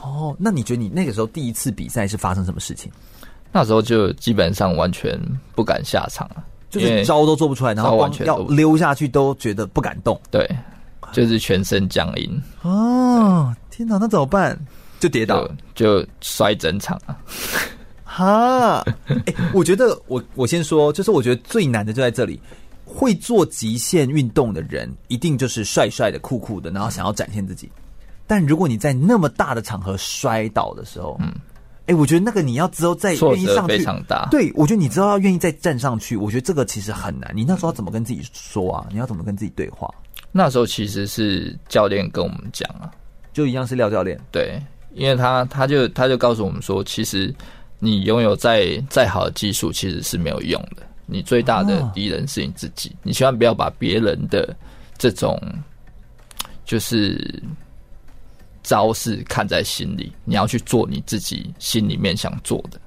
[0.00, 2.90] 哦，那你觉得你那个时候第一次比赛是发生什么事情？
[3.52, 5.20] 那时候就基本上完全
[5.54, 10.48] 不敢下场了，就是招都做不出来，然后完全要溜下去都觉得不敢动，对，
[11.12, 12.42] 就是全身僵硬。
[12.62, 14.58] 哦，天哪，那怎么办？
[14.98, 17.18] 就跌倒，就摔整场啊。
[18.04, 22.40] 哈，哎、欸，我觉得我我先说，就是我觉得最难的就在这里，
[22.84, 27.70] 会做极限运动的人，一定就是帅帅的、酷酷的，然后想要展现自己。
[28.26, 31.28] 但如果你在那么大的场合摔倒的时候，嗯，
[31.86, 34.28] 哎、哎，我觉得那个你要之后再愿意上去，非常大。
[34.30, 37.30] 对，我觉得你之后要愿意再站上去，我觉得这个其实很难。
[37.34, 38.86] 你那时候要怎么跟自己说啊？
[38.90, 39.92] 你要怎么跟自己对话？
[40.30, 42.90] 那时候其实是教练跟我们讲啊，
[43.32, 44.18] 就一样是廖教练。
[44.30, 44.62] 对，
[44.94, 47.34] 因为他他就他就告诉我们说，其实
[47.80, 50.82] 你拥有再再好的技术，其实是没有用的。
[51.04, 54.56] 你最大的敌人是你自己，哦、你千万不要把别人的
[54.96, 55.38] 这种
[56.64, 57.42] 就是。
[58.62, 62.80] 招式看在心里，你要去做你自己心里面想做的。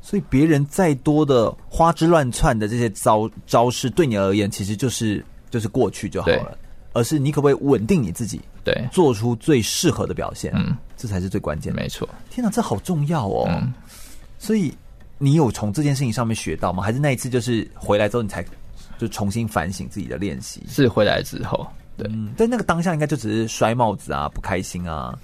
[0.00, 6.58] 所以别人再多的花枝乱窜的这些招招式，对你而言其实就是就是过去就好了。
[6.94, 8.38] 而是你可不可以稳定你自己？
[8.62, 10.52] 对，做出最适合的表现。
[10.54, 11.80] 嗯，这才是最关键的。
[11.80, 12.06] 没错。
[12.28, 13.46] 天哪，这好重要哦。
[13.48, 13.72] 嗯。
[14.38, 14.74] 所以
[15.16, 16.82] 你有从这件事情上面学到吗？
[16.82, 18.44] 还是那一次就是回来之后你才
[18.98, 20.62] 就重新反省自己的练习？
[20.68, 21.66] 是回来之后。
[22.02, 25.16] 对，嗯，但那个当下应该就只是摔帽子啊，不开心啊，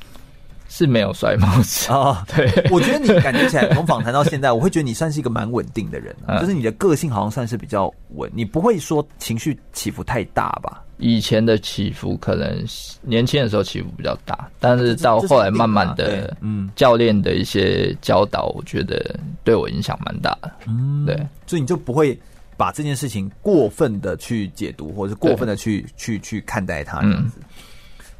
[0.69, 2.25] 是没有摔帽子啊。
[2.35, 10.83] 对，我觉得你感觉起来从访谈到现在，我会觉得你算是一个蛮稳定的人，啊， 就是你的个性好像算是比较稳，你不会说情绪起伏太大吧？
[10.99, 12.65] 以前的起伏可能
[13.03, 20.51] 年轻的时候起伏比较大，但是到后来慢慢的，嗯，教练的一些教导，我觉得对我影响蛮大的。
[20.67, 22.19] 嗯，对，所以你就不会。
[22.59, 27.39] 把这件事情过分的去解读，或者是过分的去去去看待它这样子。
[27.39, 27.45] 嗯、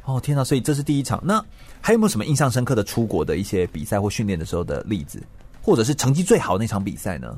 [0.05, 0.43] 哦天哪！
[0.43, 1.21] 所以这是第一场。
[1.23, 1.43] 那
[1.81, 5.21] 还有没有什么印象深刻的出国的一些比赛或训练的时候的例子，
[5.61, 7.35] 或者是成绩最好的那场比赛呢？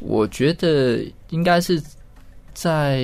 [0.00, 1.82] 我觉得应该是
[2.52, 3.02] 在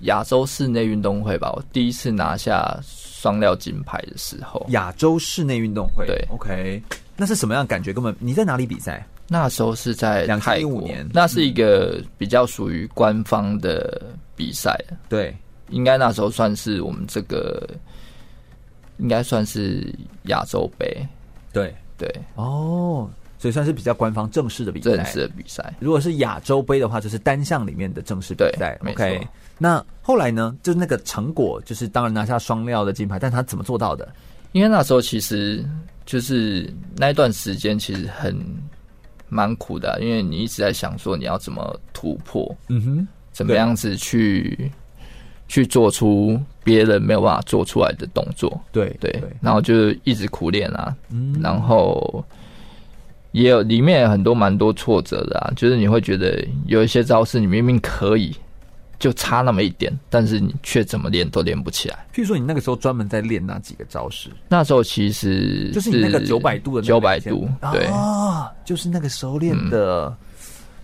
[0.00, 1.52] 亚洲室内运动会吧。
[1.52, 6.04] 我第一次拿下双料金牌的时候，亚洲室内运动会。
[6.06, 6.82] 对，OK，
[7.16, 7.92] 那是什么样的感觉？
[7.92, 9.06] 根本你在哪里比赛？
[9.32, 14.02] 那时候是在泰国2015年，那是一个比较属于官方的
[14.36, 14.78] 比赛。
[15.08, 15.34] 对，
[15.70, 17.66] 应该那时候算是我们这个，
[18.98, 19.90] 应该算是
[20.24, 20.86] 亚洲杯。
[21.50, 24.90] 对对，哦，所以算是比较官方正式的比赛。
[24.90, 28.78] 正式的比赛，如果是亚洲杯的话，就是单项里面的正式比赛。
[28.86, 30.54] OK，那后来呢？
[30.62, 34.06] 就是那个成果，就是当然拿下双料的金牌，但他怎么做到的？
[34.52, 35.64] 因为那时候其实
[36.04, 38.38] 就是那一段时间，其实很。
[39.32, 44.70] 蛮苦的，因为你一直在想说你要怎么突破，嗯哼，怎么样子去
[45.48, 52.22] 去做出别人没有办法做出来的动作，对对，然后就一直苦练啊，嗯，然后
[53.30, 58.36] 也有里面有很多蛮多挫折的啊，就是你会觉得有一些招式你明明可以。
[59.02, 62.06] 就差那么一点，但是你却怎么练都练不起来。
[62.14, 64.30] 譬如说，你那个时候专门在练那几个招式？
[64.48, 70.06] 那时候其实就是你那个九百度的九百度，对啊，就是那个时候练的。
[70.06, 70.16] 嗯、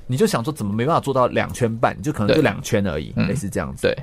[0.08, 1.96] 你就想说，怎么没办法做到两圈半？
[1.96, 3.82] 你就可能就两圈而已，类似这样子。
[3.82, 3.96] 对，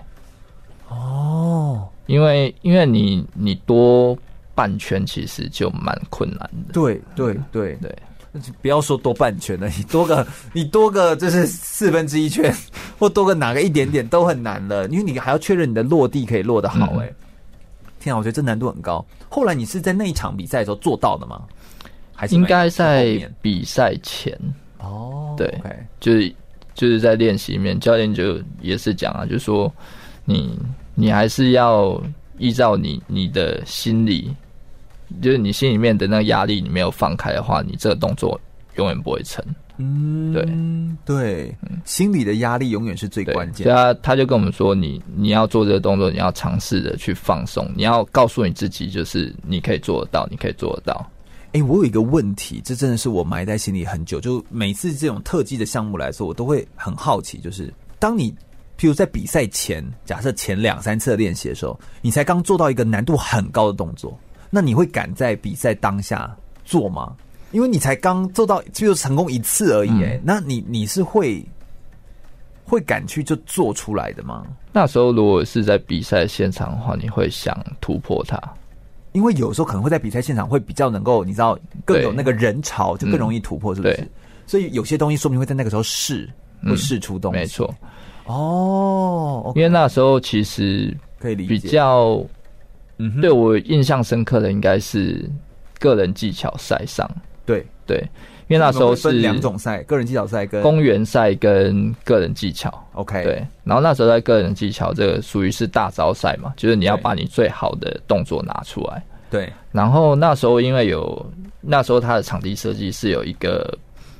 [0.87, 4.17] 哦，因为因为你你多
[4.53, 6.71] 半圈，其实就蛮困难的。
[6.71, 7.89] 对对对对。
[7.89, 7.95] 对
[8.61, 12.53] 不要说多半圈了，你多个 你多个就是四分之一圈，
[12.99, 16.85] 或多个哪个一点点都很难了，因为你还要确认你的落地可以落得好。
[16.99, 17.15] 哎、嗯，
[17.99, 19.05] 天啊，我觉得这难度很高。
[19.29, 21.41] 后来你是在那一场比赛的时候做到的吗？
[22.13, 24.37] 还是应该在比赛前？
[24.79, 26.33] 哦，对，okay、就是
[26.73, 29.71] 就是在练习里面，教练就也是讲啊，就是说
[30.23, 30.57] 你
[30.93, 32.01] 你还是要
[32.37, 34.33] 依照你你的心理。
[35.21, 38.39] 就是你心里面的那个压力，你没有放开的话，你这个动作
[38.75, 39.43] 永远不会成。
[39.77, 40.47] 嗯，对
[41.03, 43.65] 对，心理的压力永远是最关键。
[43.65, 51.05] 对啊，他就跟我们说，你你要做这个动作，你要尝试的去放松，你要告诉你自己，就是你可以做得到，你可以做得到。
[51.47, 54.17] 哎、欸，我有一个问题，这真的是我埋在心里很久。
[54.19, 58.31] 就每次这种特技的项目来说，我都会很好奇，就是当你
[58.77, 64.17] 譬如在比赛前，假设前两三次的练习的时候，你才刚做到一个难度很高的动作。
[64.55, 67.13] 那你会敢在比赛当下做吗？
[67.51, 69.89] 因为你才刚做到，就成功一次而已。
[70.01, 71.45] 哎，那你你是会
[72.63, 74.45] 会敢去就做出来的吗？
[74.71, 78.41] 那时候如果是在比赛现场的话，你会想突破它？
[79.11, 83.95] 因为有时候可能会在比赛现场会比较能够，你知道更有那个人潮，就更容易突破，是不是？
[83.97, 84.07] 对。
[84.47, 86.29] 所以有些东西说不定会在那个时候试，
[86.63, 87.39] 会试出东西。
[87.39, 87.75] 没错。
[88.23, 92.25] 哦，因为那时候其实可以理解比较。
[92.97, 95.29] 嗯，对我印象深刻的应该是
[95.79, 97.09] 个人技巧赛上，
[97.45, 97.97] 对对，
[98.47, 102.73] 因为那时候是两种赛，个人技巧赛跟公园赛跟个人技巧。
[102.93, 109.03] OK，对，然后那时候在个人技巧这个属于是大招赛嘛，就是你要把你最好的动作拿出来。
[109.29, 111.25] 对，然后那时候因为有
[111.59, 113.77] 那时候他的场地设计是有一个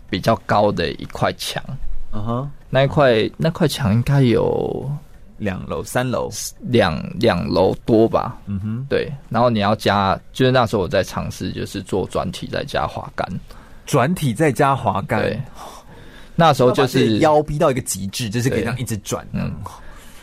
[0.09, 1.63] 比较高的一块墙，
[2.11, 4.91] 嗯哼，那一块那块墙应该有。
[5.37, 6.29] 两楼、三楼，
[6.61, 8.37] 两两楼多吧。
[8.45, 9.11] 嗯哼，对。
[9.29, 13.27] 然后你要加，就是那时候我在尝试，就是做转体再加滑杆。
[13.85, 15.39] 转体再加滑杆，对，
[16.35, 19.23] 那时候就是腰逼到一个极致，就是可以这样一直转。
[19.31, 19.53] 嗯，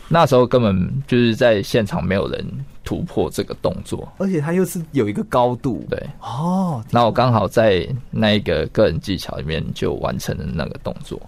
[0.09, 2.45] 那时候根本就是在现场没有人
[2.83, 5.87] 突破这个动作，而且它又是有一个高度。
[5.89, 11.21] 对，哦，那我刚好在那一个个人技巧里面就完成了那个动作。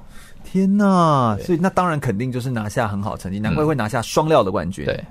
[0.54, 1.36] 天呐！
[1.42, 4.84] 所以那当然肯定就是拿下很好成绩，难怪会拿下双料的冠军。
[4.84, 5.04] 对，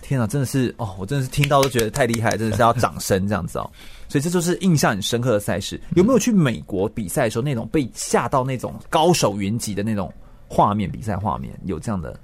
[0.00, 3.68] 天呐，真的是哦，我真的是听到都觉得太厉害，真的是要掌声这样子哦。
[4.08, 5.80] 所以这就是印象很深刻的赛事。
[5.96, 10.08] 有没有去美国比赛的时候那种被吓到那种高手云集的那种
[10.46, 10.88] 画面？
[10.88, 12.16] 比赛画面有这样的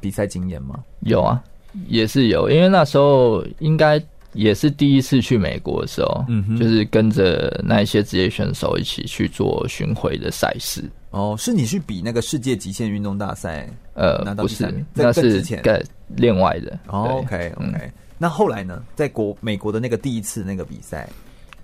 [0.00, 0.80] 比赛经验吗？
[1.02, 1.40] 有啊，
[1.86, 4.02] 也是有，因为那时候应该。
[4.34, 10.84] 也是第一次去美国的时候，嗯哼，就是跟着那一些职业选手一起去做巡回的赛事。
[11.10, 13.68] 哦，是你去比那个世界极限运动大赛？
[13.94, 16.78] 呃，不是，那是在另外的。
[16.88, 17.92] 哦，OK OK，嗯。
[18.18, 18.82] 那后来呢？
[18.94, 21.08] 在国美国的那个第一次那个比赛，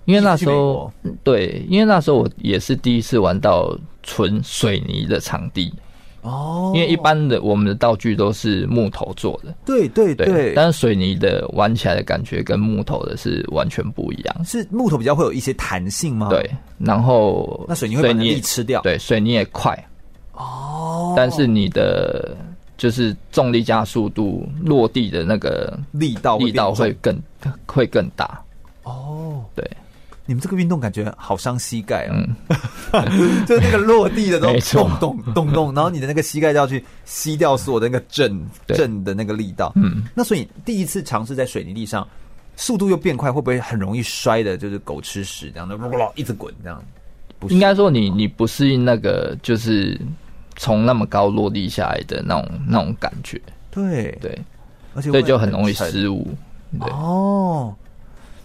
[0.05, 0.93] 因为那时候
[1.23, 5.75] 对，因为那时候我也是第一次玩到纯水泥的场地。
[6.25, 14.45] 哦，因为一般的我们的道具都是木头做的，对对对，对，但是水泥的玩起来的感觉跟木头的是完全不一样。
[14.45, 16.29] 是木头比较会有一些弹性吗？
[16.31, 19.79] 对，然后那水泥会把力吃掉，对，水泥也快。
[20.33, 22.35] 哦，但是你的
[22.79, 27.17] 就是重力加速度落地的那个力道力道会更
[27.67, 28.43] 会更大。
[28.85, 29.71] 哦，对。
[30.27, 32.17] 你们这个运动感觉好伤膝盖啊！
[32.93, 39.71] 嗯、 就是那个落地的那种咚咚咚咚，然后你的那个膝盖就要去吸掉所有的那个震震的那个力道。
[39.77, 42.09] 嗯，那所以第一次尝试在水泥地上，
[42.57, 44.57] 速度又变快，会不会很容易摔的？
[44.57, 45.79] 就是狗吃屎这样的，
[46.15, 46.83] 一直滚这样。
[47.51, 50.01] 应该说你你不适应那个，就是
[50.57, 53.39] 从那么高落地下来的那种那种感觉。
[53.71, 54.39] 对对，
[54.95, 56.27] 而且对就很容易失误。
[56.81, 57.75] 哦。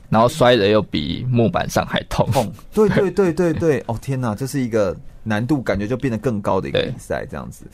[0.10, 3.12] 然后摔的又比木板上还痛，痛，对对。
[3.12, 7.66] 对对对，哦天哪，这是一个难度感觉就变得更高的一个比赛，这样子，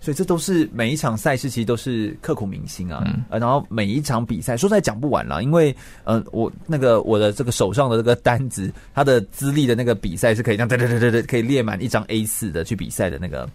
[0.00, 13.48] 所以这都是每一场赛事其实都是刻骨铭心啊，嗯、然后每一场比赛说实在讲不完了，因为呃我那个我的这个手上的这个单子，它的资历的那个比赛是可以这样对对对对对，可以列满一张 A 四的去比赛的那个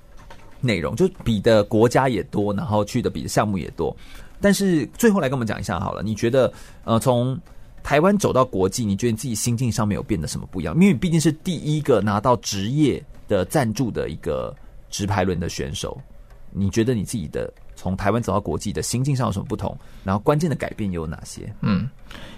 [0.62, 3.96] 内容，就比的国家也多，然后去的比的项目也多，
[4.40, 6.52] 但是最后来跟我们讲一下好了，你觉得
[6.84, 7.38] 呃从
[7.86, 10.74] 台湾走到国际，你觉得你自己心境上面有变得什么不一样？
[10.74, 14.52] 因为你毕竟是第一个拿到职业的赞助的一个
[14.90, 15.96] 直排轮的选手，
[16.52, 19.78] 你觉得你自己的从台湾走到国际的心境上有什么不同？
[20.04, 21.54] 然后关键的改变又有哪些？
[21.62, 21.88] 嗯，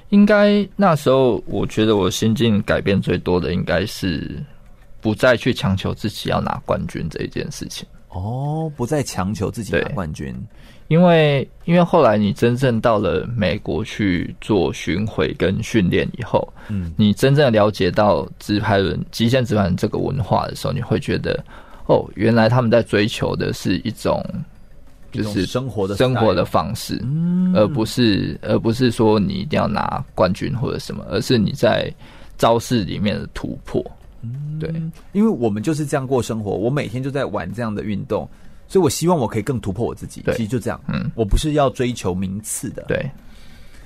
[0.10, 4.44] 应该那时候我觉得我心境改变最多的应该是
[5.00, 7.88] 不再去强求自己要拿冠军这一件事情。
[8.10, 10.36] 哦，不再强求自己拿冠军。
[10.88, 21.44] 因为，因为后来你真正到了美国去做巡回跟训练以后，嗯，你真正了解到直排轮、极限直排轮这个文化的时候，你会觉得，
[21.88, 24.24] 哦，原来他们在追求的是一种，
[25.12, 31.94] 就是生活的生活的方式，嗯，而不是，而不是说你一定要拿冠军或者什么，而是你在
[32.38, 33.84] 招式里面的突破，
[34.22, 34.74] 嗯，对，
[35.12, 38.26] 因为我们就是这样过生活，我每天就在玩这样的运动。
[38.68, 40.22] 所以，我希望我可以更突破我自己。
[40.34, 40.80] 其实就这样。
[40.88, 42.84] 嗯，我不是要追求名次的。
[42.88, 43.10] 对，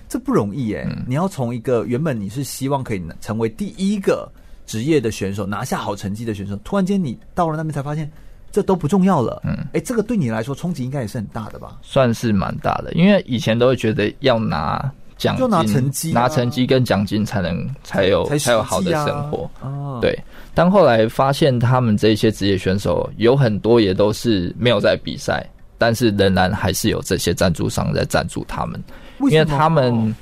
[0.10, 0.86] 这不容易哎。
[0.90, 4.28] 嗯，你要从一个原本你是希望可以成为第一个
[4.66, 8.12] 职业的选手，拿下好成绩的选手，突然间你到了那边才发现，
[8.52, 9.42] 这都不重要了。
[9.46, 11.78] 嗯，哎，这个对你来说冲击应该也是很大的吧？
[11.82, 19.50] 算是蛮大的，因为以前都会觉得要拿奖金，就拿成绩，拿成绩跟奖金才能才有才有好的生活。
[19.62, 20.20] 哦，对。
[20.54, 28.84] 但后来发现，他们这些职业选手有很多也都是没有在比赛，但是仍然还是有这些赞助商在赞助他们，
[29.30, 30.16] 因为他们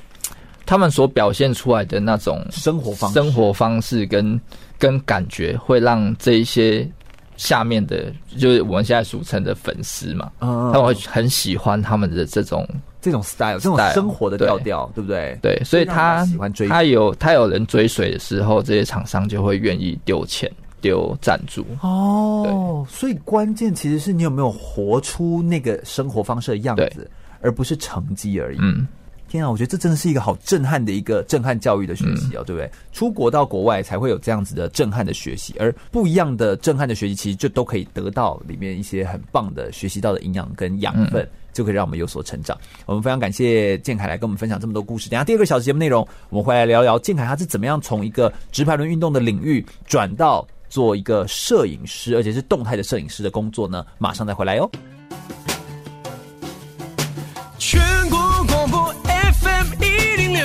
[0.64, 4.40] 他们所表现出来的那种生活方生活方式跟
[4.78, 6.88] 跟感觉，会让这一些
[7.36, 12.66] 下面的，就是我们现在俗称的粉丝嘛，他们会很喜欢他们的这种。
[13.00, 15.38] 这种 style，这种生活的调调，对不对？
[15.40, 21.64] 对，所以他喜欢追，他有他有人追随的时候，这些厂商就会愿意丢钱丢赞助。
[21.80, 28.58] 哦，所以关键其实是你有没有活出那个生活方式的样子，而不是成绩而已。
[28.60, 28.86] 嗯。
[29.30, 32.70] 天啊，我觉得这真的是一个好震撼的一个震撼教育的学习哦，嗯、对不对？
[32.92, 42.58] 出国到国外才会有这样子的震撼的学习，而不一样的震撼的学习，其实就都可以得到里面一些很棒的学习到的营养跟养分，嗯、就可以让我们有所成长。
[42.86, 45.08] 我们非常感谢建凯来跟我们分享这么多故事。
[45.08, 53.86] 等下第二个小时节目内容，我们会来聊聊建凯他是怎么样从一个直排轮运动的领域转到做一个摄影师，而且是动态的摄影师的工作呢？
[53.98, 54.68] 马上再回来哦。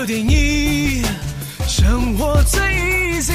[0.06, 1.02] 六点一，
[1.68, 2.62] 生活最
[3.20, 3.34] easy。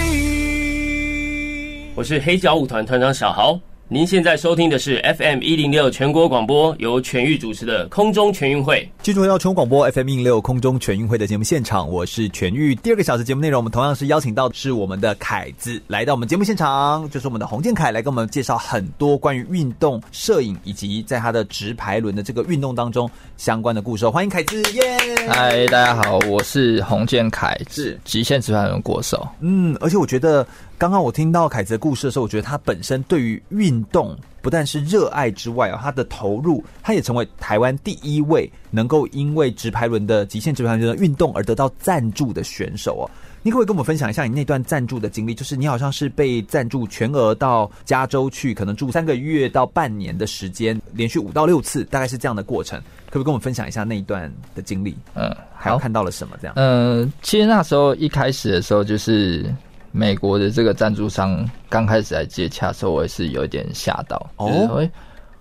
[1.96, 3.58] 我是黑脚舞团团长小豪。
[3.92, 8.88] 您现在收听的是 FM 一零六全国广播，由全玉主持的空中全运会。
[9.02, 12.72] 继续回到全国广播 FM 一零六空中全运会的节目现场，我是全玉。
[12.72, 24.08] 第二个小时节目内容，我们同样是邀请到的是我们的凯子来到我们节目现场，就是我们的洪建凯来跟我们介绍很多关于运动摄影以及在他的直排轮的这个运动当中相关的故事。
[24.08, 24.96] 欢迎凯子，耶！
[25.28, 29.26] 嗨，大家好，我是洪建凯，是极限直排轮国手。
[29.40, 30.46] 嗯，而且我觉得。
[30.80, 43.04] 刚刚我听到凯子的故事的时候，我觉得他本身对于运动不但是热爱之外啊，他的投入，他也成为台湾第一位能够因为直排轮的极限直排轮的运动而得到赞助的选手哦。
[43.42, 45.34] 你可不可以跟我们分享一下你那段赞助的经历？
[45.34, 52.80] 就是你好像是被赞助全额到加州去，可能住三个月到半年的时间，连续五到六次，大概是这样的过程。
[53.10, 54.96] 可不可以跟我们分享一下那一段的经历？
[55.14, 56.38] 嗯，还有看到了什么？
[56.40, 56.54] 这样？
[56.56, 59.44] 嗯，其实那时候一开始的时候就是。
[59.92, 64.88] 美国的这个赞助商刚开始来接洽的时候，我也是有一点吓到哦，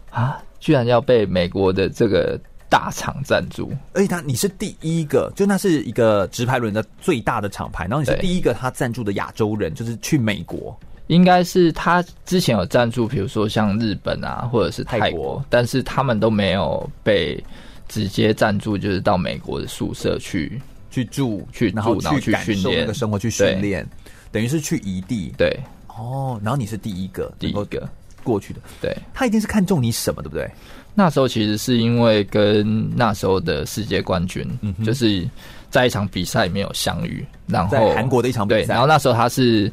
[0.10, 10.78] 啊，居然要被美国的这个大厂赞助，而且他你是第一个，就那是一个直排轮的最大的厂牌，然后你是第一个他赞助的亚洲人，就是去美国，
[11.08, 17.44] 应该是他之前有赞助，比如说像日本啊，或者是泰国，但是他们都没有被
[17.88, 23.88] 直接赞助，就是到美国的宿舍去去住去住，然后去训练那个生活去训练。
[24.32, 27.90] 等于是去异地，对，哦，然后你是第一个，第一个。
[28.22, 30.48] 过去的，对，他一定是看中你什么，对不对？
[30.94, 35.28] 那时候其实是因为跟那时候的世界冠军，嗯，就是
[35.70, 39.72] 在一场比赛里面有相遇，然后在韩国的一场比赛，对，然后那时候他是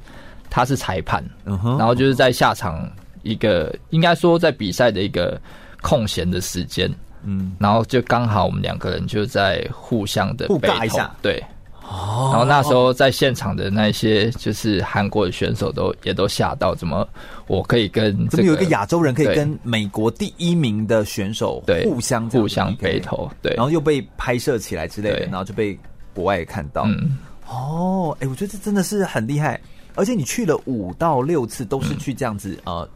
[0.48, 2.88] 他是裁判，嗯哼，然后就是在下场
[3.24, 5.38] 一个应该说在比赛的一个
[5.82, 6.88] 空闲的时间，
[7.24, 11.42] 嗯，然后就刚好我们两个人就在互相的互尬一下，对。
[11.88, 17.06] 哦，然后那时候在现场的那些就是韩国的选手都也都吓到，怎么
[17.46, 25.78] 我可以跟、这个、怎么有一个亚洲人可以跟美国第一名的选手互相互相 battle，对，然后又被拍摄起来之类的，然后就被
[26.12, 26.82] 国外看到。
[26.86, 27.18] 嗯、
[27.48, 29.60] 哦，哎，我觉得这真的是很厉害，
[29.94, 32.88] 而且你去了五到六次都是去这样子、嗯、呃。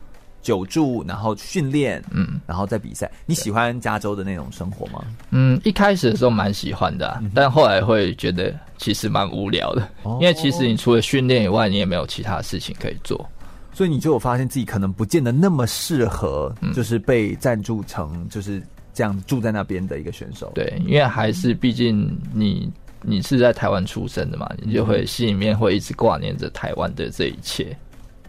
[0.43, 3.11] 久住，然后训练，嗯，然后再比赛。
[3.27, 5.05] 你喜欢加州的那种生活吗？
[5.31, 13.29] 嗯，一开始的时候蛮喜欢的、啊嗯，但后来会觉得其实蛮无聊的、哦，因为其实你除了训练以外，你也没有其他事情可以做，
[13.73, 18.63] 所以你就有发现自己可能不见得那么适合，就是被赞助成就是
[18.95, 20.51] 这样住在那边的一个选手。
[20.55, 22.71] 对，因为还是毕竟你
[23.03, 27.77] 你是在台湾出生的嘛，你就会心里面会一直挂念着台湾的这一切。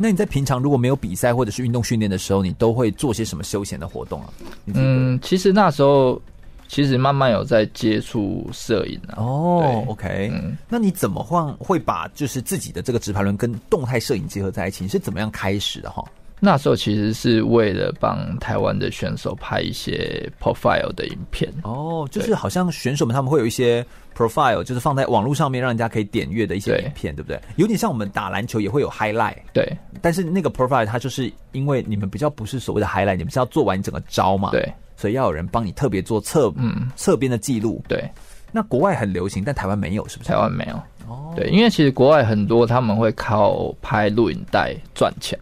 [0.02, 4.30] 那你在平常如果没有比赛或者是运动训练的时候，你都会做些什么休闲的活动啊？
[4.66, 6.22] 嗯，其实那时候
[6.68, 9.16] 其实慢慢有在接触摄影啊。
[9.18, 14.84] 哦，OK，嗯，那你怎么换会把就是自己的这个直排轮跟动态摄影结合在一起？
[14.84, 16.04] 你是怎么样开始的哈？
[16.44, 23.86] 那时候其实是为了帮台湾的选手拍一些 profile 的影片哦，就是好像选手们他们会有一些
[24.18, 27.40] profile，就是放在网络上面让人家可以点阅的一些影片，对，对不对？
[27.58, 29.72] 有点像我们打篮球也会有 highlight，对。
[30.02, 34.68] 但是那个 profile 它就是因为你们比较不是所谓的 highlight，你们是要做完整个招嘛，对。
[34.98, 38.04] 所以要有人帮你特别做侧嗯侧边的记录，对。
[38.52, 40.30] 那国外很流行，但台湾没有，是不是？
[40.32, 40.76] 台湾没有
[41.08, 45.40] 哦，对，因为其实国外很多他们会靠拍录影带赚钱。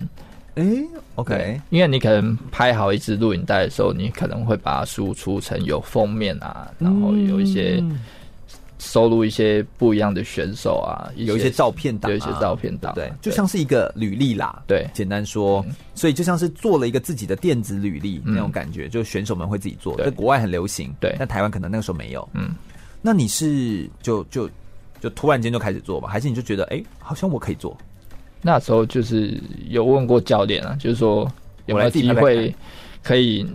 [0.55, 7.81] 哎、欸、，OK，因为你可能拍好一支录影带的时候，你可能会把它输出成有封面啊，然后有一些
[8.77, 14.63] 收录一些不一样的选手啊，有一些照片档、啊，有一些照片档，对，就像是一个履历啦。
[14.67, 19.97] 对，简单说、嗯，所以就像是做了一个自己的电子履历那种感觉，嗯、就选手们会自己做。
[19.97, 22.27] 在国外很流行，对，但台湾可能那个时候没有。
[22.33, 22.55] 嗯，
[23.01, 24.49] 那你是就就
[25.01, 27.77] 就突然间就开始做吧，还是你就觉得哎、欸，好像我可以做？
[28.41, 29.37] 那时候就是
[29.67, 31.29] 有问过教练啊，就是说
[31.65, 32.53] 有没有机会
[33.03, 33.45] 可以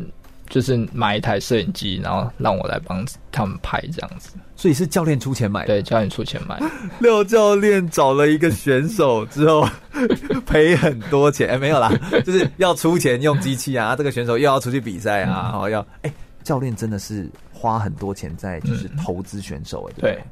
[0.49, 4.37] 就是买一台摄影机，然后让我来帮他们拍这样子。
[4.57, 5.67] 所以是教练出钱买？
[5.67, 6.61] 对，教练出钱买。
[7.01, 9.69] 廖教练找了一个选手之后
[10.47, 11.93] 赔很多钱，哎、欸，没有啦，
[12.25, 16.13] 就是要出钱用机器啊，这个选手又要出去比赛啊，然后、要哎、欸，
[16.43, 20.13] 教练真的是花很多钱在就是投资选手哎、欸，对。
[20.13, 20.23] 对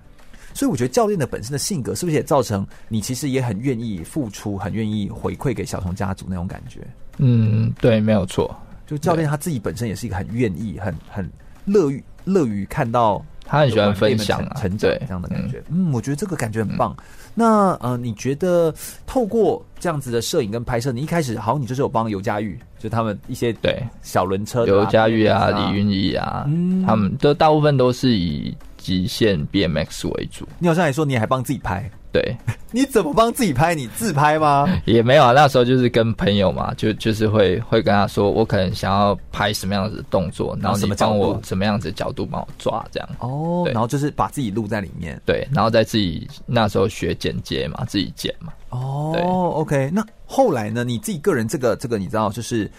[0.54, 6.80] 所以我觉得教练的本身的性格是不是也造成你其实也很愿意付出，很愿意回馈给小童家族那种感觉？
[7.18, 8.54] 嗯，对，没有错。
[8.86, 11.30] 就教练他自己本身也是一个很愿意、很很
[11.64, 15.62] 乐于乐于看到他很喜欢分享、啊、成长这样的感觉。
[15.70, 16.94] 嗯，我觉得这个感觉很棒。
[16.98, 18.74] 嗯、那呃，你觉得
[19.06, 28.54] 透过这样子的摄影跟拍摄，你一开始好像你就是有帮尤佳玉，就他们一些对小轮车，尤佳玉啊、李云逸啊，嗯，他们都大部分都是以。
[28.82, 30.46] 极限 BMX 为主。
[30.58, 31.88] 你好像还说你还帮自己拍。
[32.12, 32.36] 对，
[32.70, 33.74] 你怎么帮自己拍？
[33.74, 34.68] 你自拍吗？
[34.84, 43.08] 也没有啊，那时候就是跟朋友嘛，就就是会会跟他说，我可能想要拍什么样子的动作，然后你帮我什么样子的角度帮我抓这样。
[43.20, 48.52] 哦，然后就是把自己录在里面，对，然后再自己那时候学剪接嘛，自己剪嘛。
[48.68, 50.84] 哦，OK，那后来呢？
[50.84, 52.70] 你自己个人这个这个你知道，就是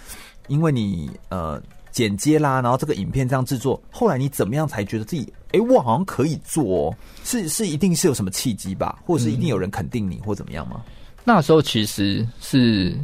[0.47, 1.59] 因为你呃。
[1.93, 6.97] 剪接啦，然后这个影片这样制作，后来你怎么样才觉得自己，哎，我好像可以做哦？
[7.23, 10.83] 是是，一定是有什么契机吧，或者是一定有人肯定你，或怎么样吗？
[11.23, 12.97] 那时候其实是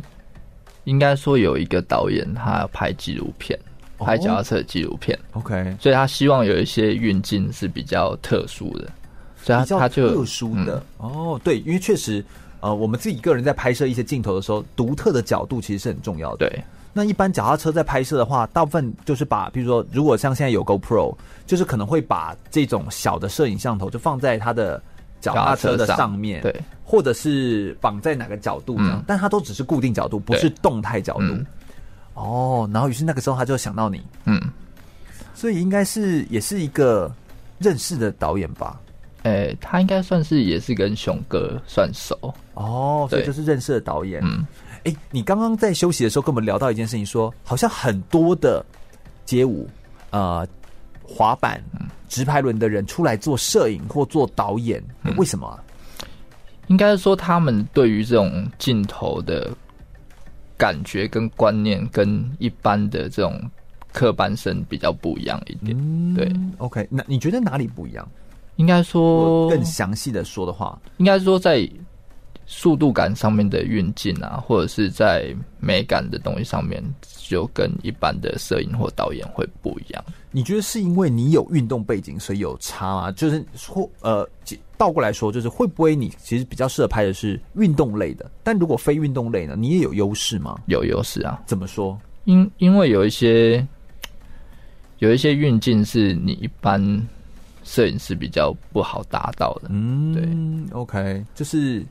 [0.85, 3.57] 应该说有一个导演，他要拍纪录片，
[3.99, 8.91] 拍脚踏车的纪录片，OK，所以他希望有一些运镜是比较特殊的，
[9.43, 10.83] 所以他他就特殊的？
[10.97, 12.25] 哦，对，因为确实，
[12.59, 16.63] 呃，我们自己个人在拍摄一些镜头的时候，独特的角度其实是很重要的，对。
[16.91, 21.15] 那一般脚踏车在拍摄的话，大部分就是把，比如说，如果像现在有 GoPro，
[21.45, 24.81] 就是可能会把这种小的摄影像头就放在它的
[25.21, 31.27] 脚踏车的上面，对，或者是绑在哪个角度这样，嗯、但它都只是固定角度，不是动态角度。
[31.27, 31.45] 嗯、
[32.15, 34.41] 哦，然后于是那个时候他就想到你，嗯，
[35.35, 37.09] 所以应该是也是一个
[37.59, 38.79] 认识的导演吧？
[39.23, 42.33] 诶、欸，他应该算是也是跟熊哥算熟。
[42.55, 44.45] 哦，所以就是认识的导演，嗯。
[44.83, 48.65] 哎，你刚刚在休息的时候跟我们聊到一件事情说，说好像很多的
[49.25, 49.67] 街舞、
[50.11, 50.47] 呃
[51.03, 51.61] 滑板、
[52.07, 55.57] 直排轮的人出来做摄影或做导演，嗯、为什么、啊？
[56.67, 59.51] 应该说他们对于这种镜头的
[60.55, 63.41] 感觉跟观念，跟一般的这种
[63.91, 65.75] 科班生比较不一样一点。
[65.79, 68.07] 嗯、对，OK，那你觉得哪里不一样？
[68.57, 71.67] 应该说更详细的说的话，应该说在。
[72.51, 76.83] 速度感上面的运镜啊，或者是在美感的东西上面，
[77.19, 80.03] 就跟一般的摄影或导演会不一样。
[80.31, 83.11] 你觉得是因为你有运动背景，所以有差吗？
[83.11, 84.27] 就是或呃，
[84.79, 88.29] 倒过来说，就是会不会你其实比较适合拍的是运动类的？
[88.43, 90.59] 但如果非运动类呢，你也有优势吗？
[90.65, 91.39] 有优势啊。
[91.45, 91.95] 怎么说？
[92.25, 93.63] 因因为有一些
[94.97, 97.07] 有一些运镜是你一般
[97.63, 99.69] 摄影师比较不好达到的。
[99.69, 101.85] 嗯，对，OK，就是。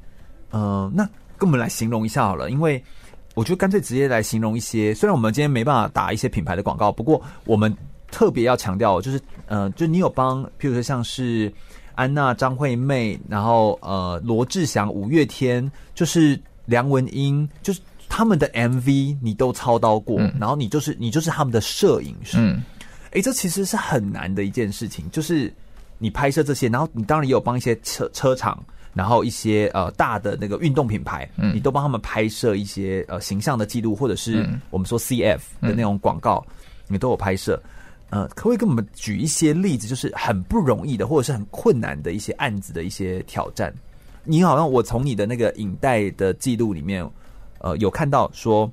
[0.50, 1.04] 嗯、呃，那
[1.36, 2.82] 跟我们来形容一下好了，因为
[3.34, 4.92] 我觉得干脆直接来形容一些。
[4.94, 7.72] 虽然我们今天没办法打一些品牌的广告，不过我们
[8.10, 11.52] 特别要强调，就是呃，就你有帮，譬如说像是
[11.94, 22.38] 安娜、张惠妹，然后呃，罗志祥、五月天，就是梁文音，就是他们的 MV 你都操刀过，嗯、然后你就是你就是他们的摄影师。
[22.40, 22.60] 嗯，
[23.12, 25.52] 哎，这其实是很难的一件事情，就是
[25.98, 28.60] 你拍摄这些，然后你当然也有帮一些车车厂。
[28.98, 36.44] 然后一些呃大的那个运动品牌，嗯，你都帮他们拍摄一些呃形象的记录，或者是我们说 CF 的那种广告，
[36.88, 37.62] 你都有拍摄。
[38.10, 43.72] 呃，可不可以跟我们举一些例子，就是很不容易的，或者是很困难的一些案子的一些挑战？
[44.24, 47.08] 你好像我从你的那个影带的记录里面，
[47.60, 48.68] 呃，有看到说。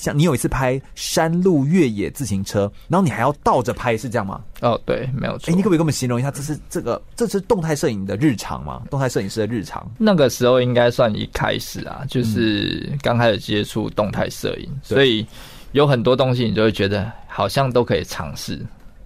[0.00, 4.40] 像你有一次拍山路越野自行车，然后你还要倒着拍，是这样吗？
[4.62, 5.50] 哦，对，没有错。
[5.50, 8.82] 哎、欸，你可不可以给我们形容一下，这是这个这是动态摄影的日常吗？
[8.90, 9.86] 动态摄影师的日常？
[9.98, 15.26] 那个时候应该算一开始啊，就是刚开始接触动态摄影，嗯、所以
[15.72, 18.58] 有很多东西你就会觉得好像都可以尝试。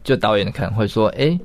[0.04, 1.40] 就导演可能会说：“哎、欸，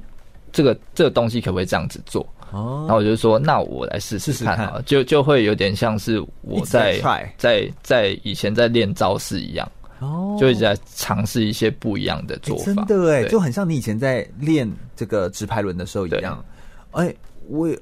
[0.52, 7.00] 这个这个东西可不可以这样子做？”哦，然后我就说，那我来试试看啊，就就会有点像是我在
[7.38, 16.44] 在在以前在练招式一样，哦，就一直在尝试一些不一样的做法，真的哎，就很像你以前在练这个直排轮的时候一样，
[16.92, 17.14] 哎，
[17.48, 17.80] 我也。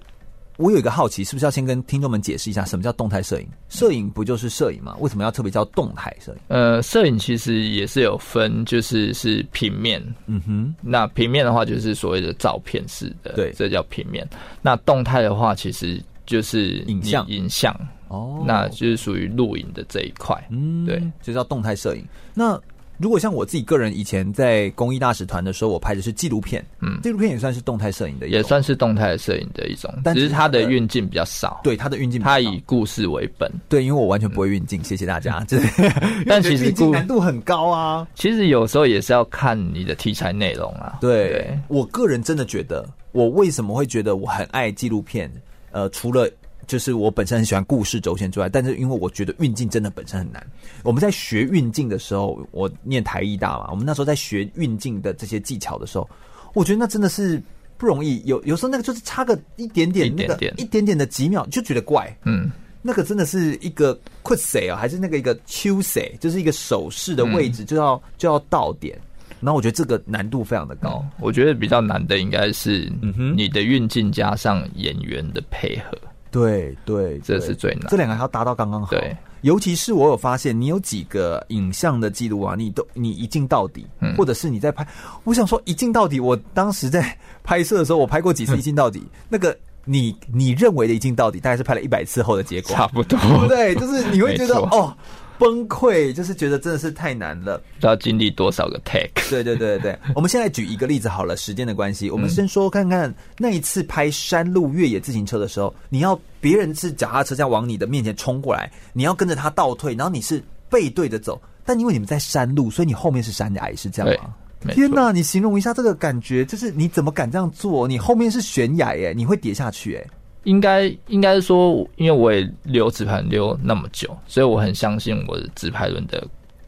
[0.57, 3.47] 我有一个好奇，是不是要先跟听众们解释一下什么叫动态摄影？
[3.69, 4.95] 摄影不就是摄影吗？
[4.99, 6.37] 为什么要特别叫动态摄影？
[6.47, 14.27] 呃，摄影其实也是有分，就是是平面，嗯哼，那平面的话就是所谓的照片式的，对，这叫平面。
[14.61, 17.73] 那动态的话，其实就是影像，影像
[18.07, 22.03] 哦，那就是属于录影的这一块，嗯，对，就叫动态摄影。
[22.33, 22.59] 那
[22.97, 35.43] 如果像我自己个人以前在公益大使团的时候，我拍的是纪录片，嗯，纪录片也算是动态摄影的一种，也算是动态摄影的一种，但是它的运镜比较少，对，它的运镜，它以故事为本，对，因为我完全不会运镜，谢谢大家。
[35.47, 35.59] 这，
[36.25, 38.07] 但其实难度很高啊。
[38.15, 40.97] 其实有时候也是要看你的题材内容啊。
[40.99, 45.31] 对，我个人真的觉得，我为什么会觉得我很爱纪录片？
[45.71, 46.29] 呃，除了。
[46.67, 50.45] 就是我本身很喜欢故事轴线之外，但是因为我觉得运镜真的本身很难。
[50.83, 56.07] 我们在学运镜的时候，我念台艺大嘛，我们那时候在学运镜的这些技巧的时候，
[56.53, 57.41] 我觉得那真的是
[57.77, 58.21] 不容易。
[58.25, 62.13] 有有时候那个就是差个一点点，那个一点点的几秒就觉得怪。
[62.25, 62.51] 嗯，
[62.81, 68.99] 那个真的是一个 quick say 啊，还是那个一个 Q say，就是一个手势的位置就要就要到点。
[69.39, 70.99] 然后我觉得这个难度非常的高。
[71.05, 75.97] 嗯、我觉得比较难的应该是，嗯哼，你的运镜加上演员的配合。
[76.31, 77.85] 对对，这是最难。
[77.89, 78.89] 这两个还要达到刚刚好。
[78.89, 84.87] 对，尤其是我有发现，你有几个影像的记录啊，你都你一镜到底，嗯、或者是你在拍。
[85.23, 93.19] 我想说一镜到底，我当时在拍摄的时候，我拍过几次一镜到底，嗯、 那个你你认为的一镜到底，大概是拍了一百次后的结果，差不多。
[93.47, 94.95] 对，就是你会觉得哦。
[95.37, 97.57] 崩溃，就是觉得真的是太难了。
[97.57, 99.09] 不知道经历多少个 take。
[99.29, 114.33] 对对对对，我们现在举一个例子好了，时间的关系，我们先说看看那一次拍山路越野自行车的时候，你要别人是脚踏车这样往你的面前冲过来，你要跟着他倒退，然后你是背对着走，但因为你们在山路，所以你后面是山崖，是这样吗？
[114.73, 117.87] 天哪，你形容一下这个感觉，就是你怎么敢这样做？
[117.87, 120.09] 你后面是悬崖耶，你会跌下去耶。
[120.47, 126.25] 应该应该是说，因为我也溜直排轮溜那么久，所以我很相信我的直排轮的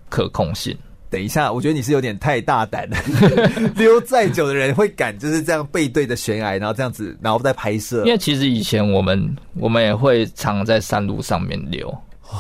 [0.10, 0.78] 可控性。
[1.10, 2.98] 等一下，我觉得你是有点太大胆了。
[3.78, 8.04] 溜再久的人会敢就是这样背对着悬崖，然后这样子，然后再拍摄。
[8.06, 11.88] 因为其实以前我们我们也会常在山路上面溜。
[12.30, 12.36] 哦，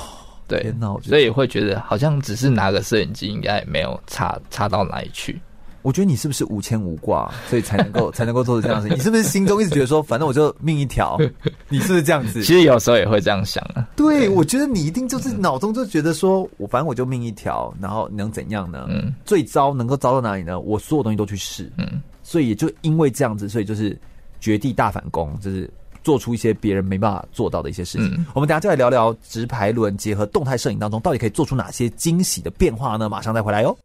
[0.46, 5.42] 对，所以会觉得好像只是拿个摄影机，应该也没有差差到哪里去。
[5.82, 8.98] 我觉得你是不是无牵无挂，所以才能够 才能够做出这样的事情？
[8.98, 11.18] 你是不是心中一直觉得说，反正我就命一条？
[11.70, 12.44] 你是不是这样子？
[12.44, 13.88] 其实有时候也会这样想啊。
[13.96, 18.88] 对，对我觉得你一定就是脑中就觉得说，我反正我就命一条，然后能怎样呢？
[18.90, 20.60] 嗯，最糟能够糟到哪里呢？
[20.60, 21.72] 我所有东西都去试。
[21.78, 23.98] 嗯，所以也就因为这样子，所以就是
[24.40, 25.70] 绝地大反攻，就是
[26.04, 28.14] 做出一些别人没办法做到的一些事情。
[28.18, 33.08] 嗯，我们等下就来聊聊直排轮结合动态摄影当中，到底可以做出哪些惊喜的变化呢？
[33.08, 33.78] 马上再回来哟。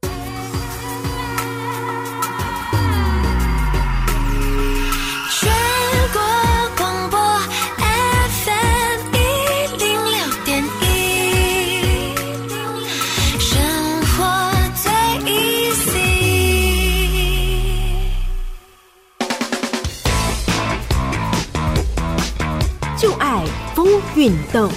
[24.17, 24.71] 运动，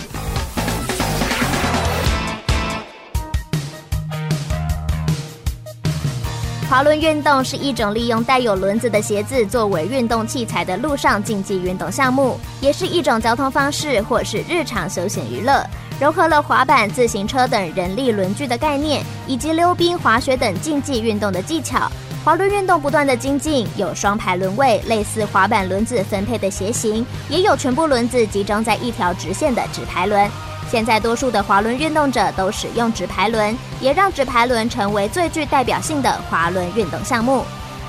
[6.67, 15.63] 滑轮运动是一种利用带有轮子的鞋子作为运动器材的陆上竞技运动项目，也是一种交通方式或是日常休闲娱乐，
[15.99, 21.91] 融合了滑板、自行车等人力轮具的概念，以及溜冰、滑雪等竞技运动的技巧。
[22.23, 30.29] 滑轮运动不断的精进，有双排轮位，类似滑板轮子分配的鞋型，也有全部轮子集中在一条直线的直排轮。
[30.69, 37.43] 现在多数的滑轮运动者都使用直排轮，也让直排轮成为最具代表性的滑轮运动项目。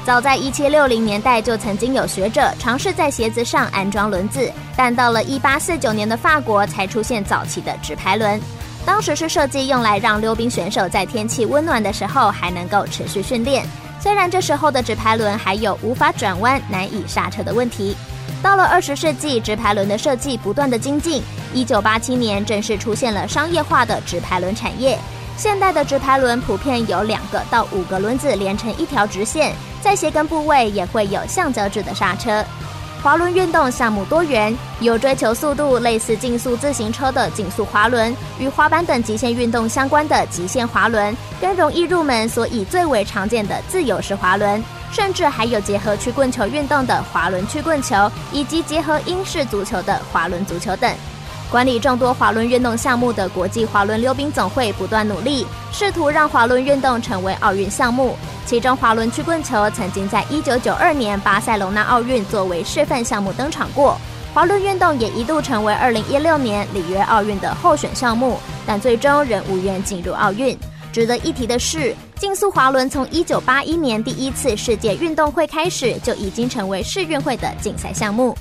[0.09, 8.41] 早在一七六零年代就曾经有学者尝试在鞋子上安装轮子，但到了一八四九年的法国才出现早期的直排轮。
[8.87, 13.67] 当时是设计用来让溜冰选手在天气温暖的时候还能够持续训练。
[14.01, 17.95] 虽然这时候的直排轮还有无法转弯、难以刹车的问题，
[18.43, 21.23] 到了二十世纪，直排轮的设计不断的精进。
[21.53, 24.99] 一九八七年，正式出现了商业化的直排轮产业。
[25.39, 32.45] 现代的直排轮普遍有两个到五个轮子连成一条直线，在鞋跟部位也会有橡胶制的刹车。
[33.01, 44.61] 滑轮运动项目多元，有追求速度，类似竞速自行车的竞速滑轮，与滑板等极限运动相关的极限滑轮，更容易入门，所以最为常见的自由式滑轮，
[44.91, 50.93] 甚至还有结合曲棍球运动的滑轮曲棍球，以及结合英式足球的滑轮足球等。
[51.51, 58.15] 管理众多滑轮运动项目的国际滑轮溜冰总会不断努力，试图让滑轮运动成为奥运项目。
[58.45, 63.99] 其中，滑轮曲棍球曾经在一九九二年巴塞隆纳奥运作为示范项目登场过。
[64.35, 70.57] 滑轮运动也一度成为二零一六年里约奥运的候选项目，但最终仍无缘进入奥运。
[70.93, 78.37] 值得一提的是，竞速滑轮从一九八一年第一次世界运动会开始就已经成为世运会的竞赛项目。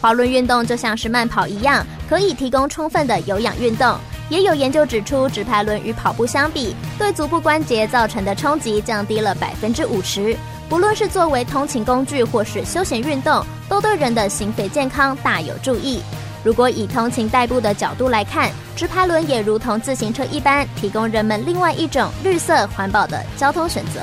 [0.00, 3.96] 滑轮运动就像是慢跑一样，可以提供充分的有氧运动。
[4.30, 10.36] 也有研究指出，直排轮与跑步相比，对足部关节造成的冲击降低了百分之五十。
[10.68, 16.00] 不论是作为通勤工具或是休闲运动，都对人的心肺健康大有助益。
[16.44, 24.00] 如果以通勤代步的角度来看，直排轮也如同自行车一般，提供人们另外一种绿色环保的交通选择。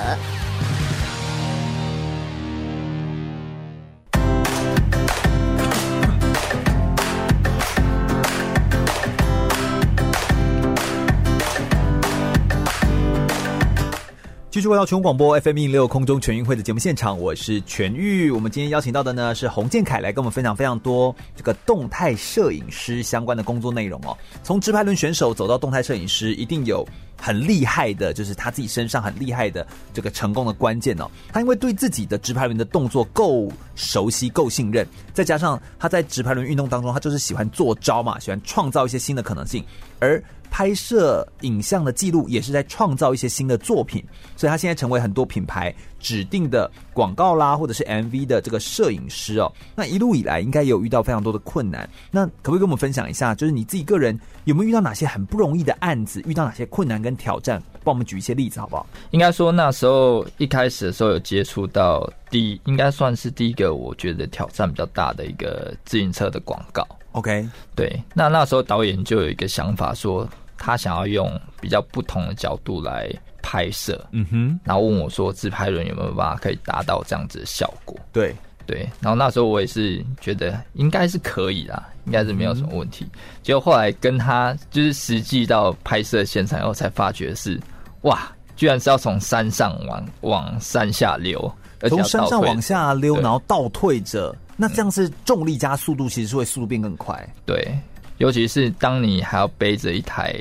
[14.58, 18.32] 继续回到全广播 FM 一六空中全运会的节目现场，我是全玉。
[18.32, 24.18] 我们今天邀请到的呢是洪建凯来跟我们分享非常多这个动态摄影师相关的工作内容哦。
[24.41, 26.84] 从直排轮选手走到动态摄影师，一定有
[27.16, 31.08] 很厉害的，就是他自己身上很厉害的这个成功的关键哦。
[31.32, 39.64] 他因为对自己的直排轮的动作够熟悉、够信任，再加上他在直排轮运动当中，他就是喜欢做招嘛，喜欢创造一些新的可能性，
[39.99, 40.20] 而。
[40.58, 44.03] 拍摄影像的记录也是在创造一些新的作品，
[44.36, 49.53] 所以他现在成为很多品牌指定的广告啦，或者是 MV 的这个摄影师哦。
[49.76, 53.36] 那一路以来应该也有遇到非常多的困难，那可不可以跟我们分享一下？
[53.36, 56.24] 就是你自己个人有没有遇到哪些很不容易的案子？
[56.26, 57.62] 遇到哪些困难跟挑战？
[57.84, 58.84] 帮我们举一些例子好不好？
[59.12, 66.84] 应该说那时候一开始的时候有接触到第，应该算是第一个我觉得挑战比较大的一个自行车的广告。
[67.12, 70.28] OK，对，那那时候导演就有一个想法说。
[70.58, 71.30] 他想要用
[71.62, 73.10] 比较不同的角度来
[73.41, 78.36] 拍摄，嗯哼，然后问我说：“自拍轮有没有办法可以达到这样子的效果？”对。
[78.66, 83.05] 对，然后那时候我也是觉得应该是可以啦，应该是没有什么问题。
[83.14, 87.58] 嗯、结果后来跟他就是实际到拍摄现场以后，才发觉是
[88.01, 91.39] 哇，居然是要从山上往往山下溜，
[91.88, 97.74] 从山上往下溜，然后倒退着，那这样是重力加速度，其实是会速度变更快，对。
[98.18, 100.36] 尤其是当你还要背着一台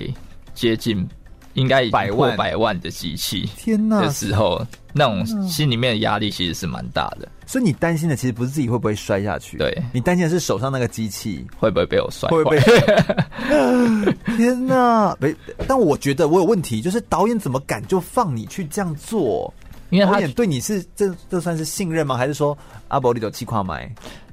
[0.54, 1.06] 接近
[1.54, 7.28] 应该已经破百万的机器，天哪的时候，那种心里面的压力其实是蛮大的。
[7.46, 14.12] 所以你担心的其实不是自己会不会摔下去，对，你担心的是手上那个机器会不会被我摔，会不会被？
[14.36, 15.16] 天哪！
[15.20, 15.34] 没，
[15.68, 19.52] 但我觉得我有问题，就是导演怎么敢就放你去这样做？
[19.90, 22.16] 因为导演对你是这这算是信任吗？
[22.16, 22.56] 还是说
[22.88, 23.88] 阿伯你都气垮买？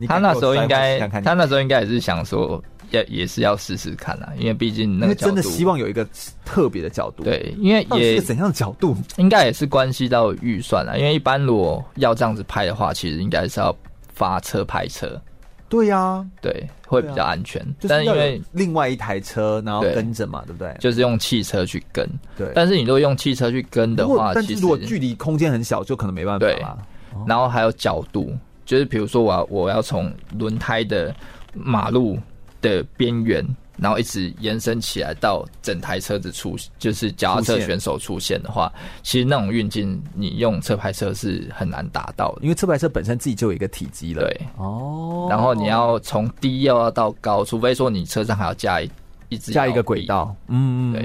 [0.07, 2.61] 他那时候应该，他那时候应该也是想说。
[2.93, 6.07] 也也是要试试看啦，因为毕竟那个真的希望有一个
[6.45, 7.23] 特别的角度。
[7.23, 10.95] 对，因为也是怎样的角度，应该也是关系到预算啦。
[10.95, 13.75] 因为一般如果要这样子拍的话，其实应该是要
[14.13, 15.19] 发车拍车。
[15.67, 17.59] 对呀、啊，对，会比较安全。
[17.63, 20.75] 啊、但是因为另外一台车，然后跟着嘛，对，不对？
[20.79, 22.07] 就是用汽车去跟。
[22.37, 22.51] 对。
[22.53, 26.77] 但是你如果用汽车去跟的话，但是如果距离空间很小，就可能没办法啦。
[27.25, 28.31] 然后还有角度，
[28.65, 31.15] 就是比如说我要我要从轮胎的
[31.55, 32.19] 马路。
[32.63, 33.45] 的边缘，
[33.77, 38.71] 然后一直延伸起来到整台车子出，就是脚踏车选手出现的话，
[39.03, 44.23] 其实那种运镜你用车牌车是很难达到的，因为车牌车本身自己就有一个体积了。
[44.23, 48.89] 对，哦，然后你要从低又要到高，除非说你车上还要加一
[49.27, 51.01] 一直加一个轨道，嗯，对，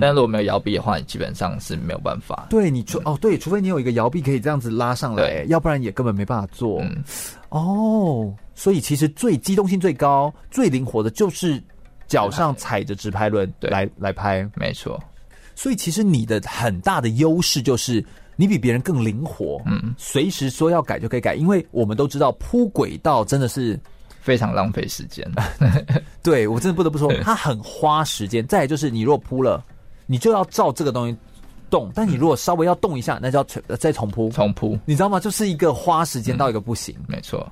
[0.00, 2.46] 但如果没有摇臂的话，你基本上是没有办法。
[2.50, 6.80] 对，你除哦对，除非你有一个摇臂可以这样子拉上来，要不然也根本没办法做。
[6.80, 7.04] 嗯，
[7.50, 8.34] 哦。
[8.56, 11.62] 所以其实最机动性最高、最灵活的，就是
[12.08, 15.00] 脚上踩着直拍轮来来拍，没错。
[15.54, 18.04] 所以其实你的很大的优势就是
[18.34, 21.34] 你比别人更灵活，嗯，随时说要改就可以改。
[21.34, 23.78] 因为我们都知道铺轨道真的是
[24.20, 25.26] 非常浪费时间，
[26.22, 28.46] 对，我真的不得不说， 它很花时间。
[28.46, 29.64] 再来就是你如果铺了，
[30.06, 31.16] 你就要照这个东西
[31.70, 35.20] 动，但你如果稍微要动一下，那就要再重铺，重铺，你知道吗？
[35.20, 37.50] 就是一个花时间到一个不行，没错。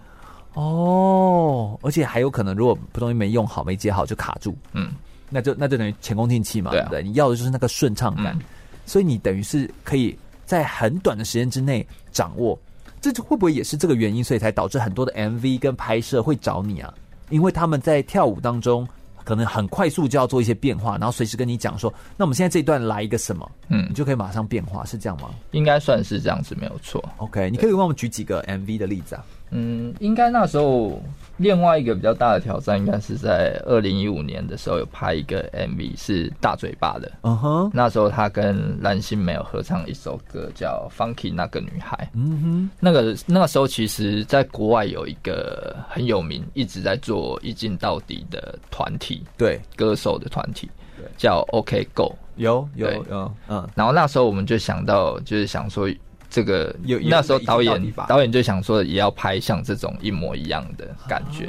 [0.55, 4.93] 哦，而且还有可能，如果不东西没用好、没接好就卡住，嗯，
[5.29, 7.03] 那就那就等于前功尽弃嘛，对不、啊、对？
[7.03, 8.43] 你要的就是那个顺畅感，嗯、
[8.87, 12.59] 所以你等于是可以在很短的时间之内掌握，
[13.01, 16.95] 这就会不会也是这个原因，所以才导致很多的 MV 跟拍摄会找你啊？
[17.31, 18.87] 因为他们在跳舞当中
[19.25, 25.31] 可能很快速就要做一些变化，然后随时跟你讲说，那我们现在这一段来一个什么，嗯，你就可以马上变化，是这样吗？
[25.51, 27.03] 应该算是这样子，没有错。
[27.17, 29.25] OK，你可以帮我们举几个 MV 的例子啊？
[29.51, 31.01] 嗯，应该那时候
[31.36, 37.11] 另外一个比较大的挑战，应该是在二零一五年的时候有拍一个 MV，是大嘴巴的。
[37.22, 41.97] 嗯哼，那时候他跟蓝心没有合唱一首歌，叫《Funky 那个女孩》。
[42.14, 50.68] 嗯哼，那个那个时候其实在国外有一个很有名，一直在做一镜到底的团体，对，歌手的团体，
[51.16, 52.14] 叫 OK Go。
[52.36, 53.68] 有有有，嗯。
[53.76, 55.88] 然后那时候我们就想到，就是想说。
[56.35, 61.49] 这个有那时候导演导演就想说也要拍像这种一模一样的感觉，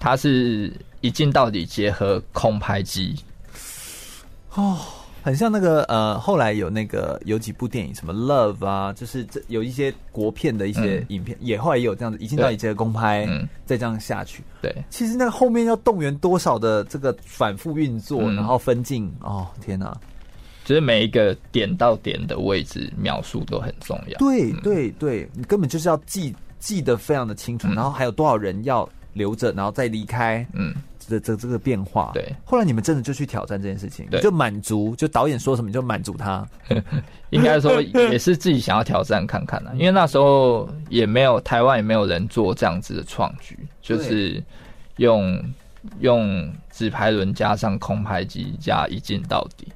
[0.00, 3.14] 它是一镜到底结合空拍机，
[4.54, 4.76] 哦，
[5.22, 13.24] 很像那个呃，后来有那个有几部电影什么 Love 啊，就是这有一些国片的一些影片，也后来也有这样子一镜到底结合空拍，
[13.64, 14.42] 再这样下去。
[14.60, 19.96] 对，其实那个后面要动员多少的这个反复运作，然后分镜，哦天哪！
[20.66, 24.18] 就是每一个点到点的位置描述都很重要。
[24.18, 32.34] 对对对，你根本就是要记记得非常的清楚，然后还有多少人要留着，然后再离开，嗯，这这这个变化，对。
[32.44, 36.44] 后来你们真的就去挑战这件事情，对，就满足，就导演说什么就满足他，
[37.30, 44.42] 应该说也是自己想要挑战看看的，因为那时候也没有台湾也没有人做这样子的创举，就是
[44.96, 45.40] 用
[46.00, 49.68] 用纸牌轮加上空拍机加一镜到底。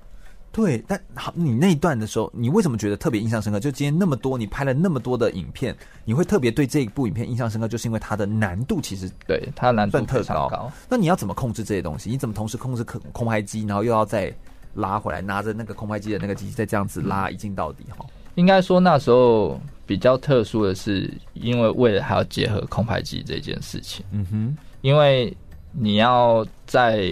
[0.60, 3.58] 对，但好，你那一段的时候，你为什么觉得特别印象深刻？
[3.58, 10.50] 就今天那么多，你拍了那么多的影片，你会特别对这一部影片印象深刻，就是因为它的难度其实对它的难度特高。
[10.50, 10.70] 高。
[10.86, 12.10] 那你要怎么控制这些东西？
[12.10, 14.30] 你怎么同时控制空空拍机，然后又要再
[14.74, 17.84] 拉回来，拿着那个空拍机的那个机器再这样子拉一镜到底？
[17.96, 18.04] 哈，
[18.34, 24.04] 应该说那时候比较特殊的是，因为为了还要结合空拍机这件事情。
[24.12, 25.34] 嗯哼，因为
[25.72, 27.10] 你要在。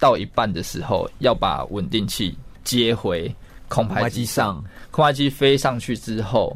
[0.00, 2.38] 到一半的时候，要把稳定器
[2.68, 3.34] 接回
[3.66, 4.62] 空拍机上。
[4.90, 6.54] 空拍机飞上去之后，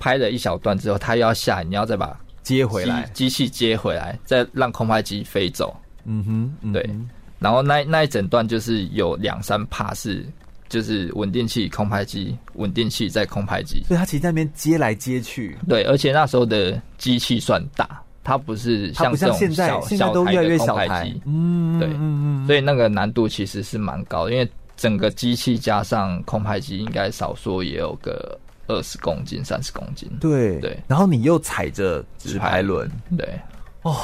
[0.00, 5.76] 拍了一小段之后，它又要下来，你要再把接回来，机器接回来，再让空拍机飞走。
[6.04, 6.90] 嗯哼，嗯哼，对。
[7.38, 10.26] 然后那那一整段就是有两三趴是，
[10.68, 15.56] 就是稳定器、空拍机、稳定器在空拍机，所以它其实在那边接来接去。
[15.68, 18.02] 对，而且那时候的机器算大。
[18.24, 21.88] 它不是像这种小现在现在都越来越小台，嗯，对，
[22.46, 24.46] 所以那个难度其实是蛮高的，因为
[24.78, 30.08] 整个机器加上空拍机，应该少说也有个二十公斤、三十公斤。
[30.18, 33.38] 对对，然后你又踩着直排轮，对，
[33.82, 33.94] 哦，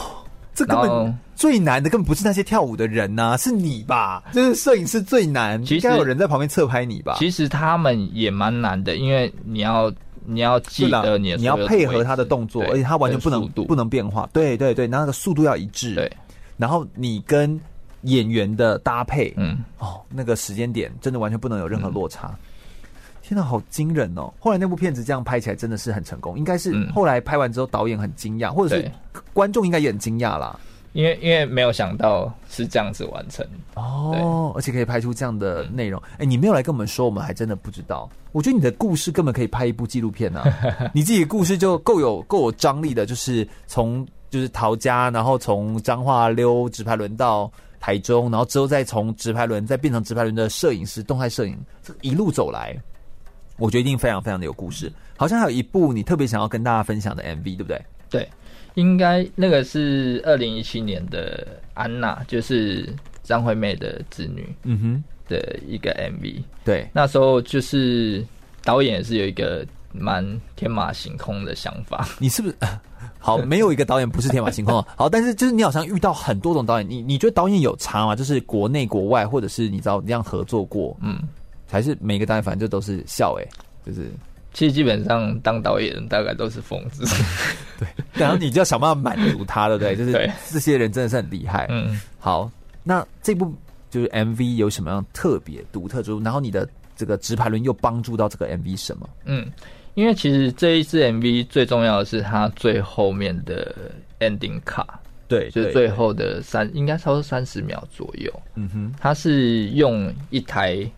[0.52, 4.22] 这根本最难的根本不是那些跳舞的人呐，是你吧？
[4.34, 7.16] 就是摄影师最难，应该有人在旁边侧拍你吧？
[7.18, 9.90] 其实他们也蛮难的，因为你要。
[10.26, 14.26] 你要记得你，你要配合他的动作，而且他完全不能不能变化。
[14.32, 15.94] 对对对，那个速度要一致。
[15.94, 16.10] 对，
[16.56, 17.60] 然后你跟
[18.04, 22.28] 演员的搭配，嗯，哦，那个时间点真的完全不能有任何落差。
[22.28, 22.38] 嗯、
[23.22, 24.32] 天哪，好惊人哦！
[24.38, 28.90] 后来那部片子这样拍起来真的是很成功，应该是后来拍完之后导演很惊讶，或者是
[29.32, 30.58] 观众应该也很惊讶啦。
[30.92, 33.44] 因为因为没有想到是这样子完成
[33.74, 36.00] 哦，而且可以拍出这样的内容。
[36.12, 38.08] 哎、欸，你没有来跟我们说，我们还真的不知道。
[38.30, 40.44] 我觉得你的故事根本可以拍一部纪录片啊！
[40.94, 47.50] 你自己的故事就够有够有张力的，就是从就是逃家，然后从彰化溜直排轮到
[47.84, 52.74] 台中，然后之后再从直排轮再变成直排轮的摄影师，动态摄影，这一路走来，
[53.58, 54.90] 我觉得一定非常非常的有故事。
[55.18, 57.84] 好像还有一部你特别想要跟大家分享的 MV，对不对？
[58.08, 58.26] 对。
[58.76, 62.88] 应该那个是二零一七年的安娜，就是
[63.22, 66.42] 张惠妹的子女，嗯哼的一个 MV。
[66.64, 68.26] 对，那时候就是
[68.62, 70.24] 导演也是有一个蛮
[70.56, 72.08] 天马行空的想法。
[72.18, 72.56] 你是不是
[73.18, 73.38] 好？
[73.38, 74.82] 没有一个导演不是天马行空。
[74.96, 78.16] 好，但是就是你好像遇到很多种导演，你你觉得导演有差吗？
[78.16, 81.18] 就是国内国外，或者是你知道这样合作过，嗯，
[81.70, 83.46] 还是每个导演反正就都是笑哎，
[83.84, 84.10] 就是。
[84.52, 87.04] 其实基本上当导演大概都是疯子，
[87.76, 89.96] 对，然后你就要想办法满足他，对不对？
[89.96, 90.12] 就是
[90.48, 91.66] 这些人真的是很厉害。
[91.70, 92.48] 嗯，好，
[92.84, 93.52] 那这部
[93.90, 96.20] 就是 MV 有什么样特别独特之处？
[96.20, 99.10] 然后你的这个直排轮又帮助到这个 MV 什么？
[99.24, 99.50] 嗯，
[99.94, 103.74] 因为其实这一支 MV 最重要的是它最后面的
[104.20, 108.32] ending 卡，对，就是最后的三，应该差不多三十秒左右。
[108.54, 110.88] 嗯哼，它是用一台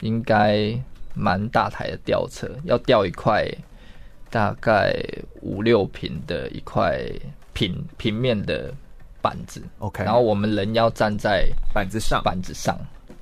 [0.00, 0.78] 应该。
[1.14, 3.46] 蛮大台的吊车，要吊一块
[4.30, 4.98] 大概
[5.42, 7.02] 五六平的一块
[7.52, 8.72] 平平面的
[9.20, 12.74] 板子，OK，然后我们人要站在板子上，板子上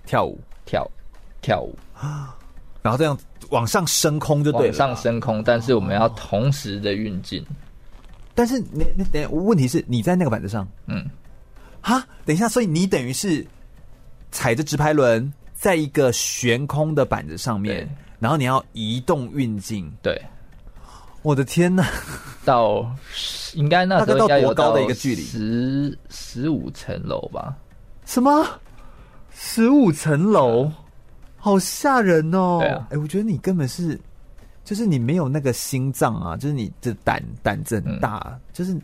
[0.06, 0.88] 跳舞，跳
[1.42, 1.76] 跳舞，
[2.80, 3.18] 然后这样
[3.50, 7.44] 往上升空就对了，往上升空，但是我们要同时的运镜。
[8.34, 11.04] 但是你你等，问题是你在那个板子上，嗯，
[11.80, 13.46] 哈，等一下，所以你等于是
[14.30, 15.32] 踩着直排轮。
[15.52, 17.86] 在一个悬空的板子上面，
[18.18, 19.92] 然后你要移动运进。
[20.00, 20.18] 对，
[21.20, 21.84] 我的天呐，
[22.46, 22.90] 到
[23.52, 25.20] 应该那时候应该有多高的一个距离？
[25.20, 27.54] 十十五层楼吧？
[28.06, 28.46] 什么？
[29.34, 30.72] 十五层楼？
[31.40, 32.58] 好吓人哦！
[32.62, 33.98] 哎、啊欸，我觉得你根本是，
[34.62, 38.22] 就是你没有那个心脏啊，就是你的胆胆子很大。
[38.26, 38.78] 嗯、就是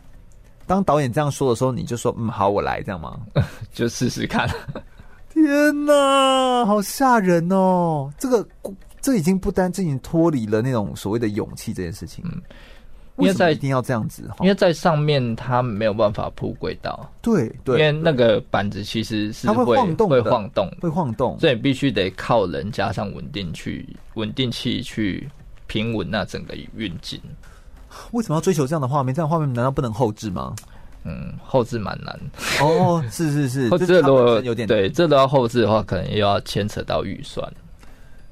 [0.65, 3.19] 当导演这样说的时候，你就说嗯，好，我来，这样吗？
[3.71, 4.49] 就试试看。
[5.29, 8.11] 天哪，好吓人哦！
[8.17, 8.47] 这个，
[8.99, 12.25] 这已经不单这已经脱离了那种所谓的勇气这件事情。
[12.27, 12.41] 嗯，
[13.25, 14.29] 为在一定要这样子？
[14.41, 17.09] 因为在上面它没有办法铺轨道。
[17.21, 25.27] 对对，因为那个板子其实是会，会晃动，会晃动，会晃动，所以必须得靠人加上稳定去稳定器去
[25.65, 27.19] 平稳那整个运镜。
[28.11, 29.15] 为什么要追求这样的画面？
[29.15, 30.55] 这样画面难道不能后置吗？
[31.03, 32.19] 嗯，后置蛮难
[32.61, 37.51] 哦，是是是， 后置如果有点对，这都要后置的话，可能又要牵扯到预算。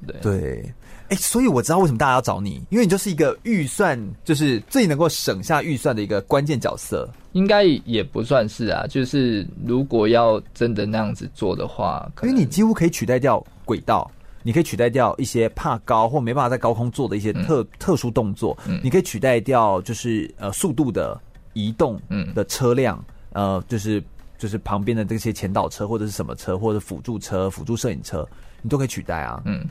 [0.06, 0.74] 对对。
[1.08, 7.08] 哎、欸，所以我知道为什么大家要找你，因为你就是一个预算，就是最能够省下预算的一个关键角色。
[7.32, 14.10] 应该也不算是啊，就是如果要真的那样子做的话，因为你几乎可以取代掉轨道，
[14.42, 21.20] 你可以取代掉一些怕高或没办法在高空做的一些特、嗯、特殊动作，嗯、你可以取代掉就是呃速度的
[21.52, 22.00] 移动
[22.34, 24.02] 的车辆，嗯、呃，就是
[24.38, 28.26] 就是旁边的这些前导车或者是什么车或者辅助车、辅助摄影车，
[28.62, 29.64] 你都可以取代啊，嗯。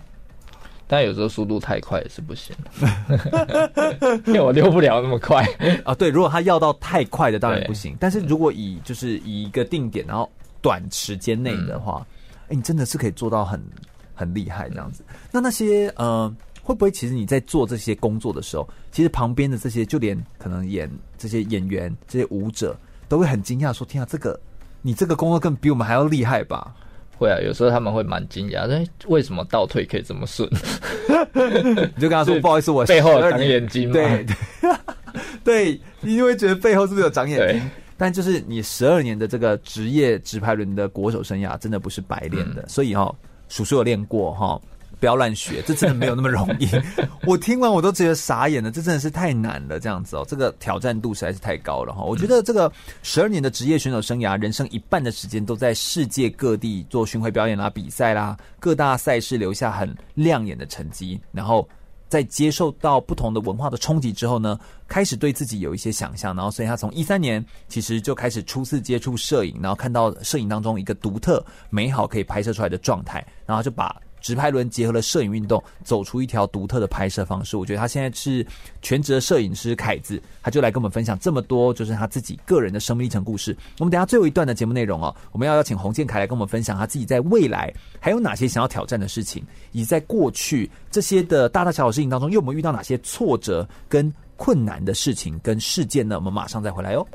[0.88, 2.56] 但有时候速度太快也是不行，
[4.28, 5.44] 因为我溜不了那么快
[5.84, 5.96] 啊。
[5.96, 10.30] 对，如果他要到太快的当然不行，但是如果以就是以一个定点，然后
[10.62, 12.06] 短时间内的话，
[12.44, 13.60] 哎、嗯欸，你真的是可以做到很
[14.14, 15.04] 很厉害这样子。
[15.10, 16.32] 嗯、那那些呃，
[16.62, 22.78] 会不会其实你在做这些工作的时候，其实旁边的这些就连可能演这些演员、这些舞者
[23.10, 24.40] 都会很惊讶说：“天啊，这个
[24.84, 26.76] 你这个工作更比我们还要厉害吧？”
[27.18, 30.50] 会啊，有时候他们会蛮惊讶，哎，为什么倒退可以这么顺？
[31.34, 33.92] 你就跟他说，不好意思，我背后有长眼睛。
[33.92, 34.26] 对
[35.44, 37.72] 对，你会觉得背后是不是有长眼睛？
[37.98, 42.62] 但就是你十二年的这个职业直排轮的国手生涯，真的不是白练的。
[42.64, 43.16] 嗯、所以哈、哦，
[43.48, 44.60] 叔叔有练过哈。
[45.06, 46.68] 不要乱学，这真的没有那么容易。
[47.28, 49.80] 我听完我都觉得傻眼了，这真的是太难了。
[49.80, 52.02] 这样子哦，这个挑战度实在是太高了哈。
[52.02, 52.72] 我觉得这个
[53.04, 61.22] 十二年的职业选手生涯，人生一半的时间都在世界各地做巡回表演啦、比赛啦，各大赛事留下很亮眼的成绩。
[61.32, 61.70] 然后
[62.10, 66.36] 在接受到不同的文化的冲击之后呢，开始对自己有一些想象。
[66.36, 73.96] 然后，所以他从一三年其实就开始初次接触摄影，然后看到摄影当中一个独特、美好可以拍摄出来的状态，然后就把。
[74.26, 77.58] 直拍轮结合了摄影运动，走出一条独特的拍摄方式。
[77.58, 78.44] 我觉得他现在是
[78.82, 83.56] 全职的摄影师凯子，他就来跟我们分享这么多，就是他自己个人的生命历程故事。
[83.78, 96.16] 我们等下最后一段的节目内容哦，我们要邀请洪建凯来跟我们分享他自己在未来还有哪些想要挑战的事情，以及在过去这些的大大小小事情当中，又有没有遇到哪些挫折跟困难的事情跟事件呢？
[96.16, 97.06] 我们马上再回来哦。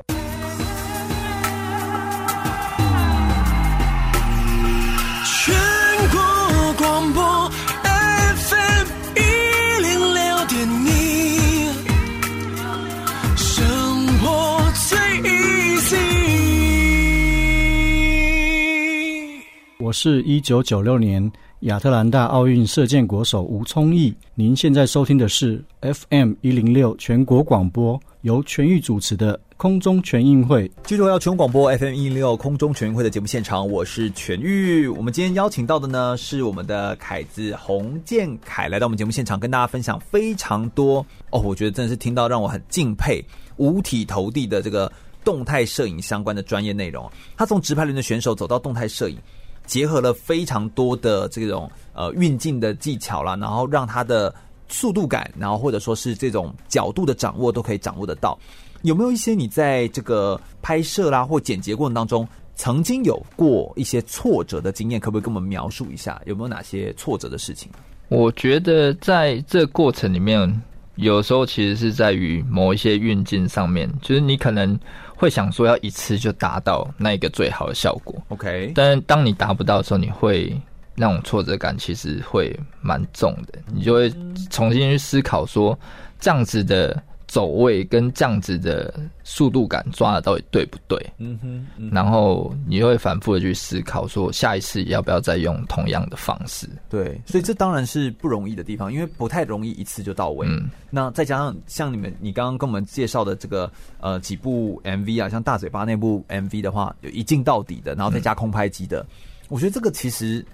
[19.91, 21.29] 我是一九九六年
[21.63, 24.15] 亚特兰大奥运射箭国手吴聪毅。
[24.35, 29.37] 您现在收听的是 FM 一零六全国广播，由全玉主持的。
[29.57, 34.87] 空中全运会，记住要全广播 FM 一零六空中全运会的节目现场，我是全玉。
[34.87, 43.21] 我们今天邀请到的呢是我们的凯子洪建凯来到我们节目现场，跟大家分享非常多哦，我觉得真的是听到让我很敬佩、
[43.57, 44.89] 五体投地的这个
[45.25, 47.11] 动态摄影相关的专业内容。
[47.35, 49.17] 他从直排轮的选手走到动态摄影，
[49.65, 54.33] 结合了非常多的这种呃运镜的技巧啦，然后让他的
[54.67, 58.37] 速度感，然后或者说是这种角度的掌握都可以掌握得到。
[58.83, 64.99] 有没有一些你在这个拍摄啦或剪辑过程当中，曾经有过一些挫折的经验？
[64.99, 66.19] 可不可以跟我们描述一下？
[66.25, 67.69] 有没有哪些挫折的事情？
[68.09, 70.61] 我觉得在这过程里面，
[70.95, 74.77] 有时候其实是在于某一些运镜上面，就是你可能
[75.21, 78.71] 会想说要一次就达到那一个最好的效果，OK。
[78.73, 80.59] 但当你达不到的时候，你会
[80.95, 84.11] 那种挫折感其实会蛮重的，你就会
[84.49, 85.77] 重新去思考说
[86.19, 86.99] 这样子的。
[87.31, 90.99] 走位跟这样子的速度感抓的到底对不对？
[91.17, 96.67] 嗯哼，嗯哼，然后你会反复的去思考，说下一次要不要再用同样的方式？
[96.89, 100.45] 对，所以这当然是不容易的地方，因为不太容易一次就到位。
[100.49, 103.71] 嗯，那再加上像你们，你刚刚跟我们介绍的这个
[104.01, 109.07] 呃几部 MV 啊，像大嘴巴那部 MV 的话，有一镜到底的，然后再加空拍机的，嗯，
[109.47, 110.45] 我觉得这个其实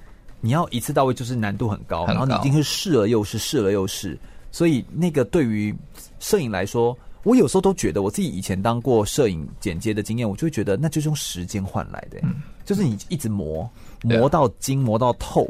[0.42, 4.16] 你要一次到位，就是难度很高，很高，然后你一定是试了又试，试了又试。
[4.58, 5.72] 所以，那个对于
[6.20, 13.70] 摄影来说，我有时候都觉得，我自己以前当过摄影剪接的经验，我就会觉得，那就是用时间换来的，嗯，就是你一直磨，
[14.02, 15.48] 磨到精，磨到透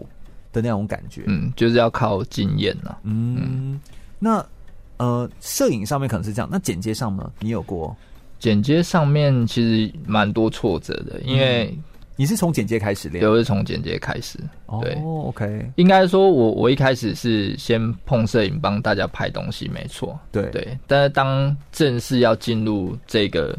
[0.51, 3.82] 的那种感觉，嗯，就是要靠经验呐，嗯，嗯，
[4.20, 4.45] 那
[4.97, 7.32] 呃，摄影上面可能是这样，那剪接上呢？
[7.39, 7.95] 你有过？
[8.39, 11.74] 剪接上面其实蛮多挫折的，因为。
[12.18, 13.22] 嗯你是从剪接开始练？
[13.22, 14.39] 对，我是从剪接开始。
[14.82, 15.72] 对哦，OK。
[15.76, 20.20] 应该说我我一开始是先碰摄影帮大家拍东西，没错。
[20.32, 20.78] 对对。
[20.88, 23.55] 但是当正式要进入这个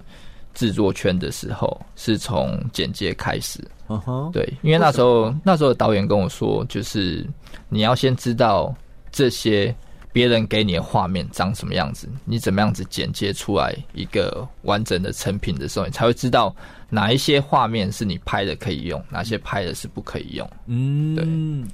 [0.55, 3.63] 制作圈的时候，是从剪接开始。
[3.89, 4.29] 嗯哼。
[4.33, 7.25] 对，因为那时候那时候导演跟我说，就是
[7.69, 8.75] 你要先知道
[9.13, 9.75] 这些。
[10.11, 16.53] 别人给你的画面长什么样子，你怎么样子剪接出来一个完整的成品的时候，你才会知道
[16.89, 20.51] 哪一些画面是你拍的可以用，哪些拍的是不可以用。
[20.67, 21.15] 嗯，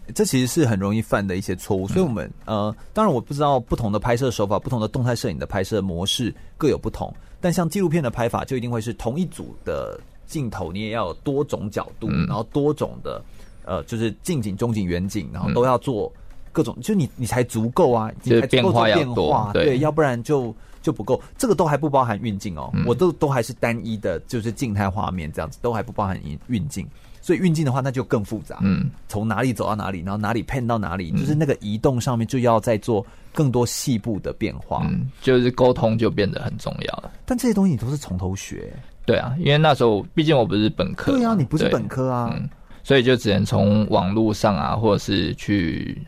[0.07, 1.87] 对，这其实是很容易犯的一些错误。
[1.89, 13.23] 所以，我们、嗯、呃，当然我不知道不同的拍摄手法、不同的动态摄影的拍摄模式各有不同，但像纪录片的拍法，就一定会是同一组的镜头，你也要有多种角度，嗯、然后多种的。
[13.67, 16.13] 呃，就是近景、中景、远景，然后都要做
[16.53, 20.55] 各种，嗯、就你你才足够啊，你才足够做变化，对，对，要不然就
[20.85, 21.21] 就不够。
[21.37, 26.87] 这个都还不包含运镜哦，嗯、我都都还是单一的，就是静态画面这样子，都还不包含运运镜。
[27.23, 28.59] 所以运镜的话，那就更复杂。
[28.61, 34.87] 嗯，从哪里走到哪里，然后哪里 pan 到哪里，嗯、就是那个移动上面就要再做更多细部的变化。
[34.89, 37.11] 嗯，就是沟通就变得很重要了。
[37.25, 38.71] 但这些东西你都是从头学。
[39.07, 41.13] 对啊，因为那时候毕竟我不是本科。
[41.13, 42.31] 对啊，你不是本科啊。
[42.37, 42.49] 嗯
[42.87, 45.99] 所以就只能从网络上啊，或者是去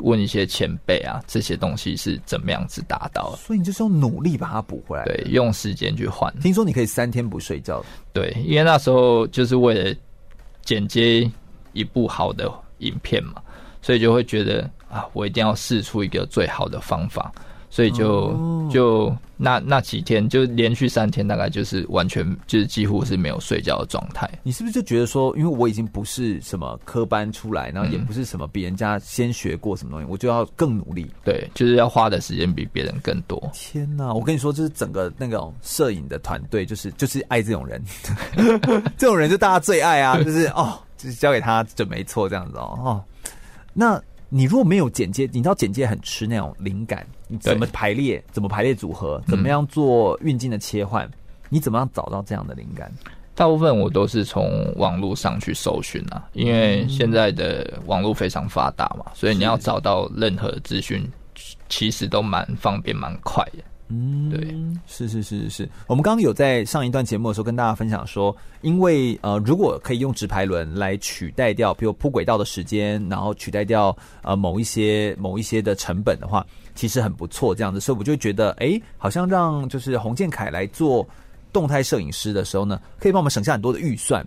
[0.00, 3.36] 问一些前辈啊，这些东西是怎么样子达到的？
[3.36, 6.32] 所以你就是用努力把它补回来，对，用时间去换。
[6.40, 9.94] 听说你可以三天不睡觉，对，因为那时候就是为了
[10.62, 11.30] 剪接
[11.72, 13.42] 一部好的影片嘛，
[13.82, 17.32] 所以就会觉得啊，我一定要试出一个最好的方法。
[17.70, 24.28] 所以就就那那几天就连续三天，大概就是完全就是几乎是没有睡觉的状态。
[24.42, 31.06] 你是不是就觉得说，因为我已经不是什么科班出来，然后也不是什么比人家先学过什么东西，我就要更努力。
[31.24, 33.38] 对，就是要花的时间比别人更多。
[33.52, 34.12] 天哪！
[34.12, 37.82] 我跟你说，就是整个那种摄影的团队，就是就是爱这种人，
[38.96, 42.78] 这种人就大家最爱啊，就是哦，就是交给他准没错这样子哦。
[42.82, 43.04] 哦，
[43.72, 44.02] 那。
[44.30, 51.12] 你如果没有简介，你知道简介很吃那种灵感，你怎么排列，怎么排列组合，怎么样做运镜的切换，嗯、
[51.48, 52.92] 你怎么样找到这样的灵感？
[53.34, 61.08] 大部分我都是从网络上去搜寻啊，因为现在的网络非常发达嘛，所以你要找到任何资讯，
[61.68, 63.64] 其实都蛮方便、蛮快的。
[63.90, 64.40] 嗯，对，
[64.86, 81.08] 是是是是是，我们刚刚有在上一段节目的时候跟大家分享说，因为呃，如果可以用直排轮来取代掉，比如铺轨道的时间，然后取代掉呃某一些某一些的成本的话，其实很不错这样子，所以我就觉得，哎，好像让就是洪建凯来做
[81.50, 84.22] 动态摄影师的时候呢，可以帮我们省下很多的预算。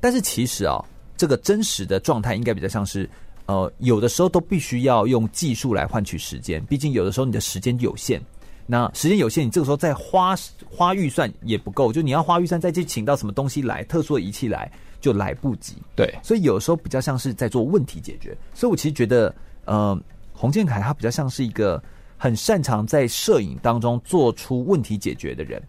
[0.00, 0.82] 但是其实啊，
[1.18, 3.06] 这个真实的状态应该比较像是，
[3.44, 8.18] 呃，有的时候都必须要用技术来换取时间，毕竟有的时候你的时间有限。
[8.64, 10.34] 那时间有限，你这个时候再花
[10.70, 14.70] 花预算也不够，就你要花预算再去请到什么东西来，特殊的仪器来
[15.00, 15.74] 就来不及。
[15.96, 18.34] 对，所以有时候比较像是在做问题解决。
[18.54, 19.34] 所以我其实觉得，
[19.64, 20.00] 呃，
[20.32, 21.82] 洪建凯他比较像是一个
[22.16, 25.60] 很擅长在摄影当中做出问题解决的人。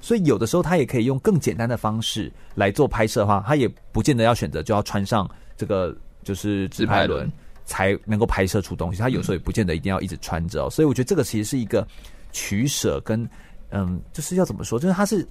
[0.00, 7.30] 所以有的时候他也可以用更简单的方式来做拍摄的话，他也不见得要选择就要穿上这个就是自拍轮
[7.64, 9.00] 才能够拍摄出东西。
[9.00, 10.68] 他有时候也不见得一定要一直穿着。
[10.68, 11.86] 所以我觉得这个其实是一个。
[12.32, 13.28] 取舍跟
[13.70, 14.78] 嗯，就是要怎么说？
[14.78, 15.26] 就是它是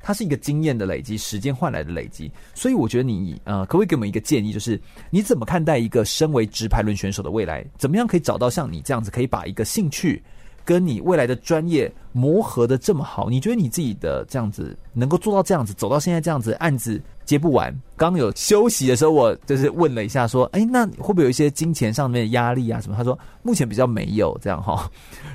[0.00, 2.30] 它是一个经验的累积，时间换来的累积。
[2.54, 4.52] 所以我觉得你呃，可不可以给我们一个建议？
[4.52, 7.64] 就是你怎么看待一个身为直排轮选手的未来？
[7.76, 10.22] 怎么样可以找到像你这样子，可以把一个兴趣
[10.68, 13.30] 跟你未来的专业磨合的这么好？
[13.30, 17.74] 你觉得你自己的这样子能够做到这样子，走到现在这样子，案子接不完。
[17.96, 22.78] 刚有休息的时候，我就是问了一下，说：“哎，那会不会有一些金钱上面的压力啊？
[22.82, 24.90] 什么？”他说：“目前比较没有这样哈。”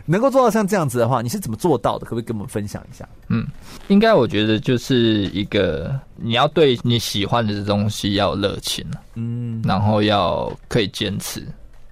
[0.06, 2.06] 能够做到像这样子的话，你是怎么做到的？
[2.06, 3.10] 可不可以跟我们分享一下？
[3.30, 3.48] 嗯，
[3.88, 8.86] 应该我觉得就是一个你要对你喜欢的东西要有热情，
[9.16, 11.44] 嗯，然后要可以坚持。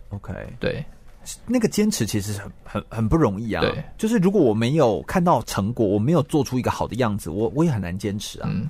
[0.10, 0.86] OK，对，
[1.46, 3.62] 那个坚持其实很很很不容易啊。
[3.62, 8.50] 对，就是如果我没有看到成果，我没有做出一个好的样子，我我也很难坚持啊。
[8.52, 8.70] 嗯。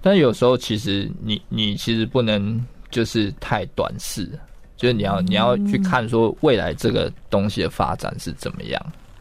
[0.00, 4.30] 但有时候，其实你你其实不能就是太短视，
[4.76, 8.80] 就是你要你要去看说未来这个东西的发展是怎么样。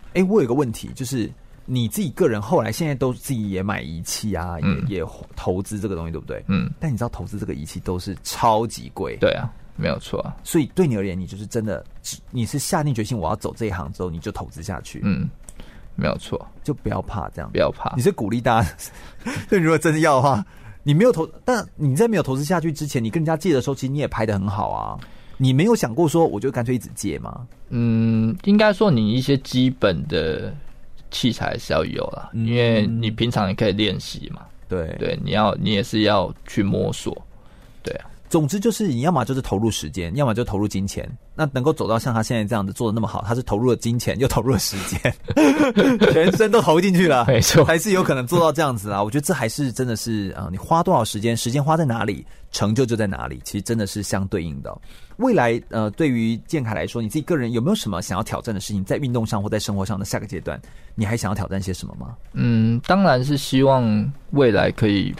[0.09, 1.29] 哎、欸，我有个问题，就是
[1.65, 5.05] 你自己个人后来现在都自己也买仪器啊，嗯、也也
[5.35, 6.43] 投资这个东西，对不对？
[6.47, 6.71] 嗯。
[6.79, 9.17] 但你知道投资这个仪器都是超级贵。
[9.19, 10.35] 对啊，没有错啊。
[10.43, 11.85] 所以对你而言，你就是真的，
[12.31, 14.99] 你是下定决心我要走这一行之后，你就投资下去。
[15.03, 15.29] 嗯。
[15.95, 17.91] 没有错，就不要怕这样，不要怕。
[17.95, 18.69] 你是鼓励大家，
[19.49, 20.45] 就如果真的要的话。
[20.83, 24.97] 你没有投，但你在没有投资下去之前，你跟人家借的时候，其实你也拍的很好啊。
[25.35, 27.45] 你没有想过说，我就干脆一直借吗？
[27.67, 30.55] 嗯，应该说你一些基本的
[31.11, 34.45] 器材是要有啦，嗯、因为你平常也可以练习嘛。
[34.69, 37.21] 对对，你要你也是要去摸索，
[37.83, 38.05] 对啊。
[38.29, 41.09] 总之就是，你要么就是投入时间，要么就投入金钱。
[41.33, 45.13] 那能够走到像他现在这样子做的那么好，他是投入了金钱，又投入了时间，
[46.11, 49.01] 全身都投进去了，没错，还是有可能做到这样子啊。
[49.01, 53.39] 我觉得这还是真的是啊，你花多少时间，时间花在哪里，成就就在哪里。
[53.43, 54.75] 其实真的是相对应的。
[55.17, 60.59] 未来呃，对于健凯来说，你自己个人有没有什么想要挑战的事情，在运动上或在生活上的下个阶段，
[60.95, 62.15] 你还想要挑战些什么吗？
[62.33, 65.13] 嗯，当然是希望未来可以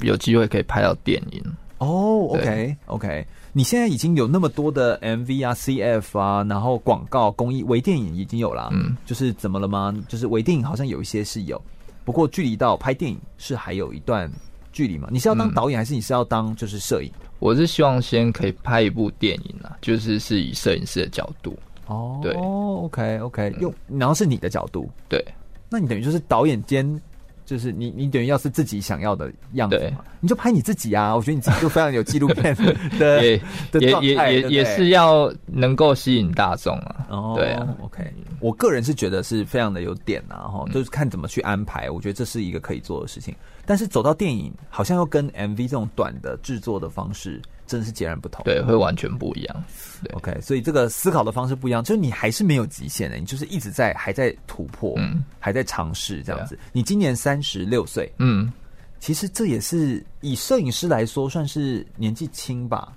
[0.00, 1.42] 有机会可以拍到电影。
[1.78, 9.94] 哦，OK OK，你现在已经有那么多的 MV 啊、CF 啊，然后广告、公益、微电影已经有了，嗯，就是怎么了吗？
[10.08, 11.60] 就是微电影好像有一些是有，
[12.04, 14.28] 不过距离到拍电影是还有一段
[14.72, 15.08] 距离嘛？
[15.10, 17.10] 你是要当导演，还是你是要当就是摄影？
[17.38, 21.56] 我是希望先可以拍一部电影啊，就是是以摄影师的角度。
[21.86, 25.24] 哦，对，OK OK，用然后是你的角度，对，
[25.70, 27.00] 那你等于就是导演兼。
[27.48, 31.16] 就是你，你等于要是自己想要的样子嘛，你就拍你自己啊！
[31.16, 32.54] 我觉得你自己就非常有纪录片
[32.98, 33.40] 的， 也
[33.80, 37.06] 也也也也是要能够吸引大众啊。
[37.08, 38.04] 哦，对啊，OK，
[38.38, 41.88] 我个人是觉得是非常的有点啊，哈，就是看怎么去安排。
[41.88, 43.34] 我觉得这是一个可以做的事情，
[43.64, 47.40] 但是走到电影，好像又跟 MV 这种短的制作的方式。
[47.68, 49.64] 真的是截然不同，对，会完全不一样。
[50.02, 56.56] 对，OK，所以这个思考的方式不一样，就是你还是没有极限的，你就是一直在还在突破，嗯，还在尝试这样子。
[56.56, 58.50] 啊、你今年三十六岁，嗯，
[58.98, 62.92] 其实这也是以摄影师来说算是年纪轻吧，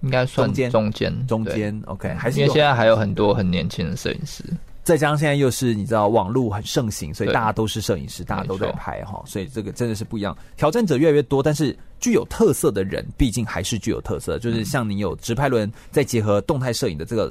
[0.00, 0.70] 应该算中间。
[0.70, 4.42] 中间中间，OK，还是因为现在还有很多很年轻的摄影师。
[4.88, 10.34] 再加上现在又是你知道网络很盛行，所以大家都是摄影师，大家都在拍哈，所以这个真的是不一样。
[10.56, 14.38] 挑战者越来越多，但是具有特色的人毕竟还是具有特色。
[14.38, 17.30] 就是像你有直拍轮，再结合动态摄影的这个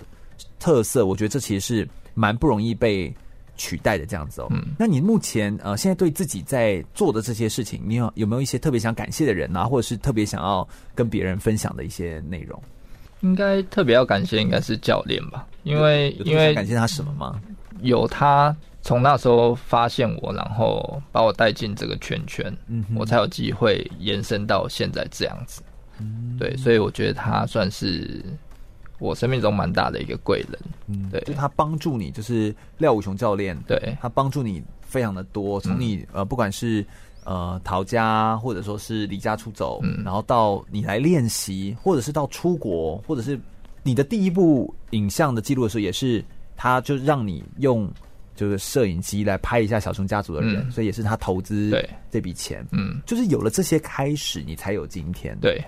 [0.60, 3.12] 特色，我觉得这其实是蛮不容易被
[3.56, 4.48] 取代的这样子哦。
[4.52, 12.62] 嗯，那你目前呃现在对自己在做的这些事情，你有有没有一些特别想感谢的人啊，或者是特别想要跟别人分享的一些内容？
[13.22, 17.42] 应该特别要感谢应该是教练吧，因为因为感谢他什么吗？
[17.82, 25.62] 有他从那时候发现我，然后把我带进这个圈圈，嗯，我才有机会延伸到现在这样子，
[26.00, 28.24] 嗯，对，所以我觉得他算是
[29.00, 36.86] 我生命中蛮大的一个贵人，嗯，对，就他帮助你，就是廖武雄教练，对，他帮助你非常的多，从你呃不管是。
[37.28, 43.38] 呃，逃家，或者说是离家出走，嗯，然后到你来练习，或者是到出国，或者是
[43.84, 46.24] 你的第一部影像的记录的时候，也是
[46.56, 47.92] 他就让你用
[48.34, 55.62] 就是摄影机来拍一下小熊家族的人，嗯，所以也是他投资对这笔钱，嗯，就是有了这些开始，你才有今天，对，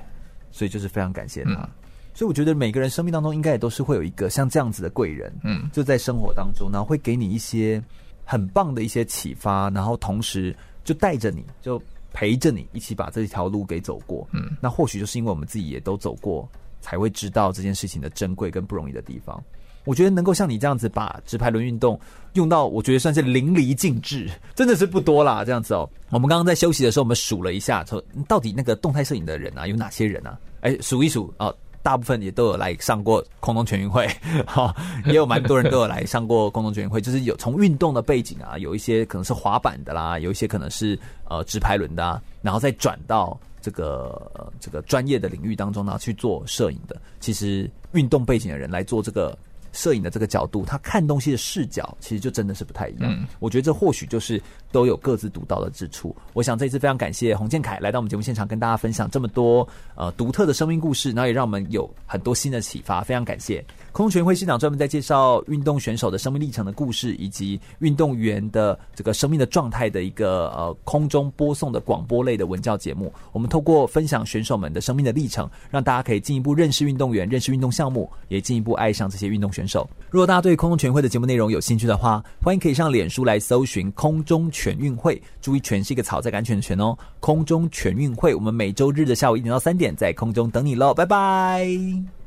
[0.52, 1.56] 所以就是非常感谢他。
[1.56, 1.70] 嗯，
[2.14, 7.84] 所以我觉得每个人生命当中应该也都是会有一个像这样子的贵人，嗯，就在生活当中，然后会给你一些
[8.24, 10.56] 很棒的一些启发，然后同时。
[10.84, 11.82] 就带着你，就
[12.14, 14.28] 陪着你一起把这条路给走过。
[14.32, 16.50] 嗯，那或许就是因为我们自己也都走过，
[16.82, 19.42] 才会知道这件事情的珍贵跟不容易的地方。
[19.86, 22.00] 我觉得能够像你这样子把直排轮运动
[22.34, 25.46] 用到，我觉得算是淋漓尽致，真的是不多啦。
[25.46, 30.38] 这样子哦，我们刚刚在休息的时候，我们数了一下，说到底那个动态摄影的人啊，有哪些人啊？
[30.62, 31.48] 哎，数一数啊。
[31.48, 34.08] 哦大部分也都有来上过空中全运会，
[34.46, 34.76] 哈，
[35.06, 40.98] 也有蛮多人都有来上过空中全运会，就是有从运动的背景啊，有一些可能是滑板的啦，有一些可能是
[41.30, 47.00] 呃直排轮的，啊，然后再转到这个、这个专业的领域当中呢去做摄影的。
[47.20, 49.38] 其实运动背景的人来做这个。
[49.72, 53.12] 摄影的这个角度，他看东西的视角，其实就真的是不太一样。
[53.12, 54.42] 嗯，我觉得这或许就是
[54.72, 56.16] 都有各自独到的之处。
[56.34, 63.02] 我想这一次非常感谢洪建凯来到我们节目现场，跟大家分享这么多呃独特的生命故事，然后也让我们有很多新的启发。
[63.02, 63.64] 非常感谢。
[63.92, 73.12] 空中全会现场专门在介绍运动选手的生命历程的故事，以及运动员的这个生命的状态的一个呃空中播送的广播类的文教节目。
[73.32, 79.88] 我们透过分享选手们的生命的历程，让大家可以进一步认识运动员，认识运动项目，也进一步爱上这些运动选手。
[80.10, 86.98] 如果大家对空中全会的节目内容有兴趣的话，欢迎可以上脸书来搜寻空中全运会，注意“全”是一个草在赶全的“全”哦。
[87.20, 92.19] 空中全运会，我们每周日的下午一点到三点在空中等你喽，拜拜。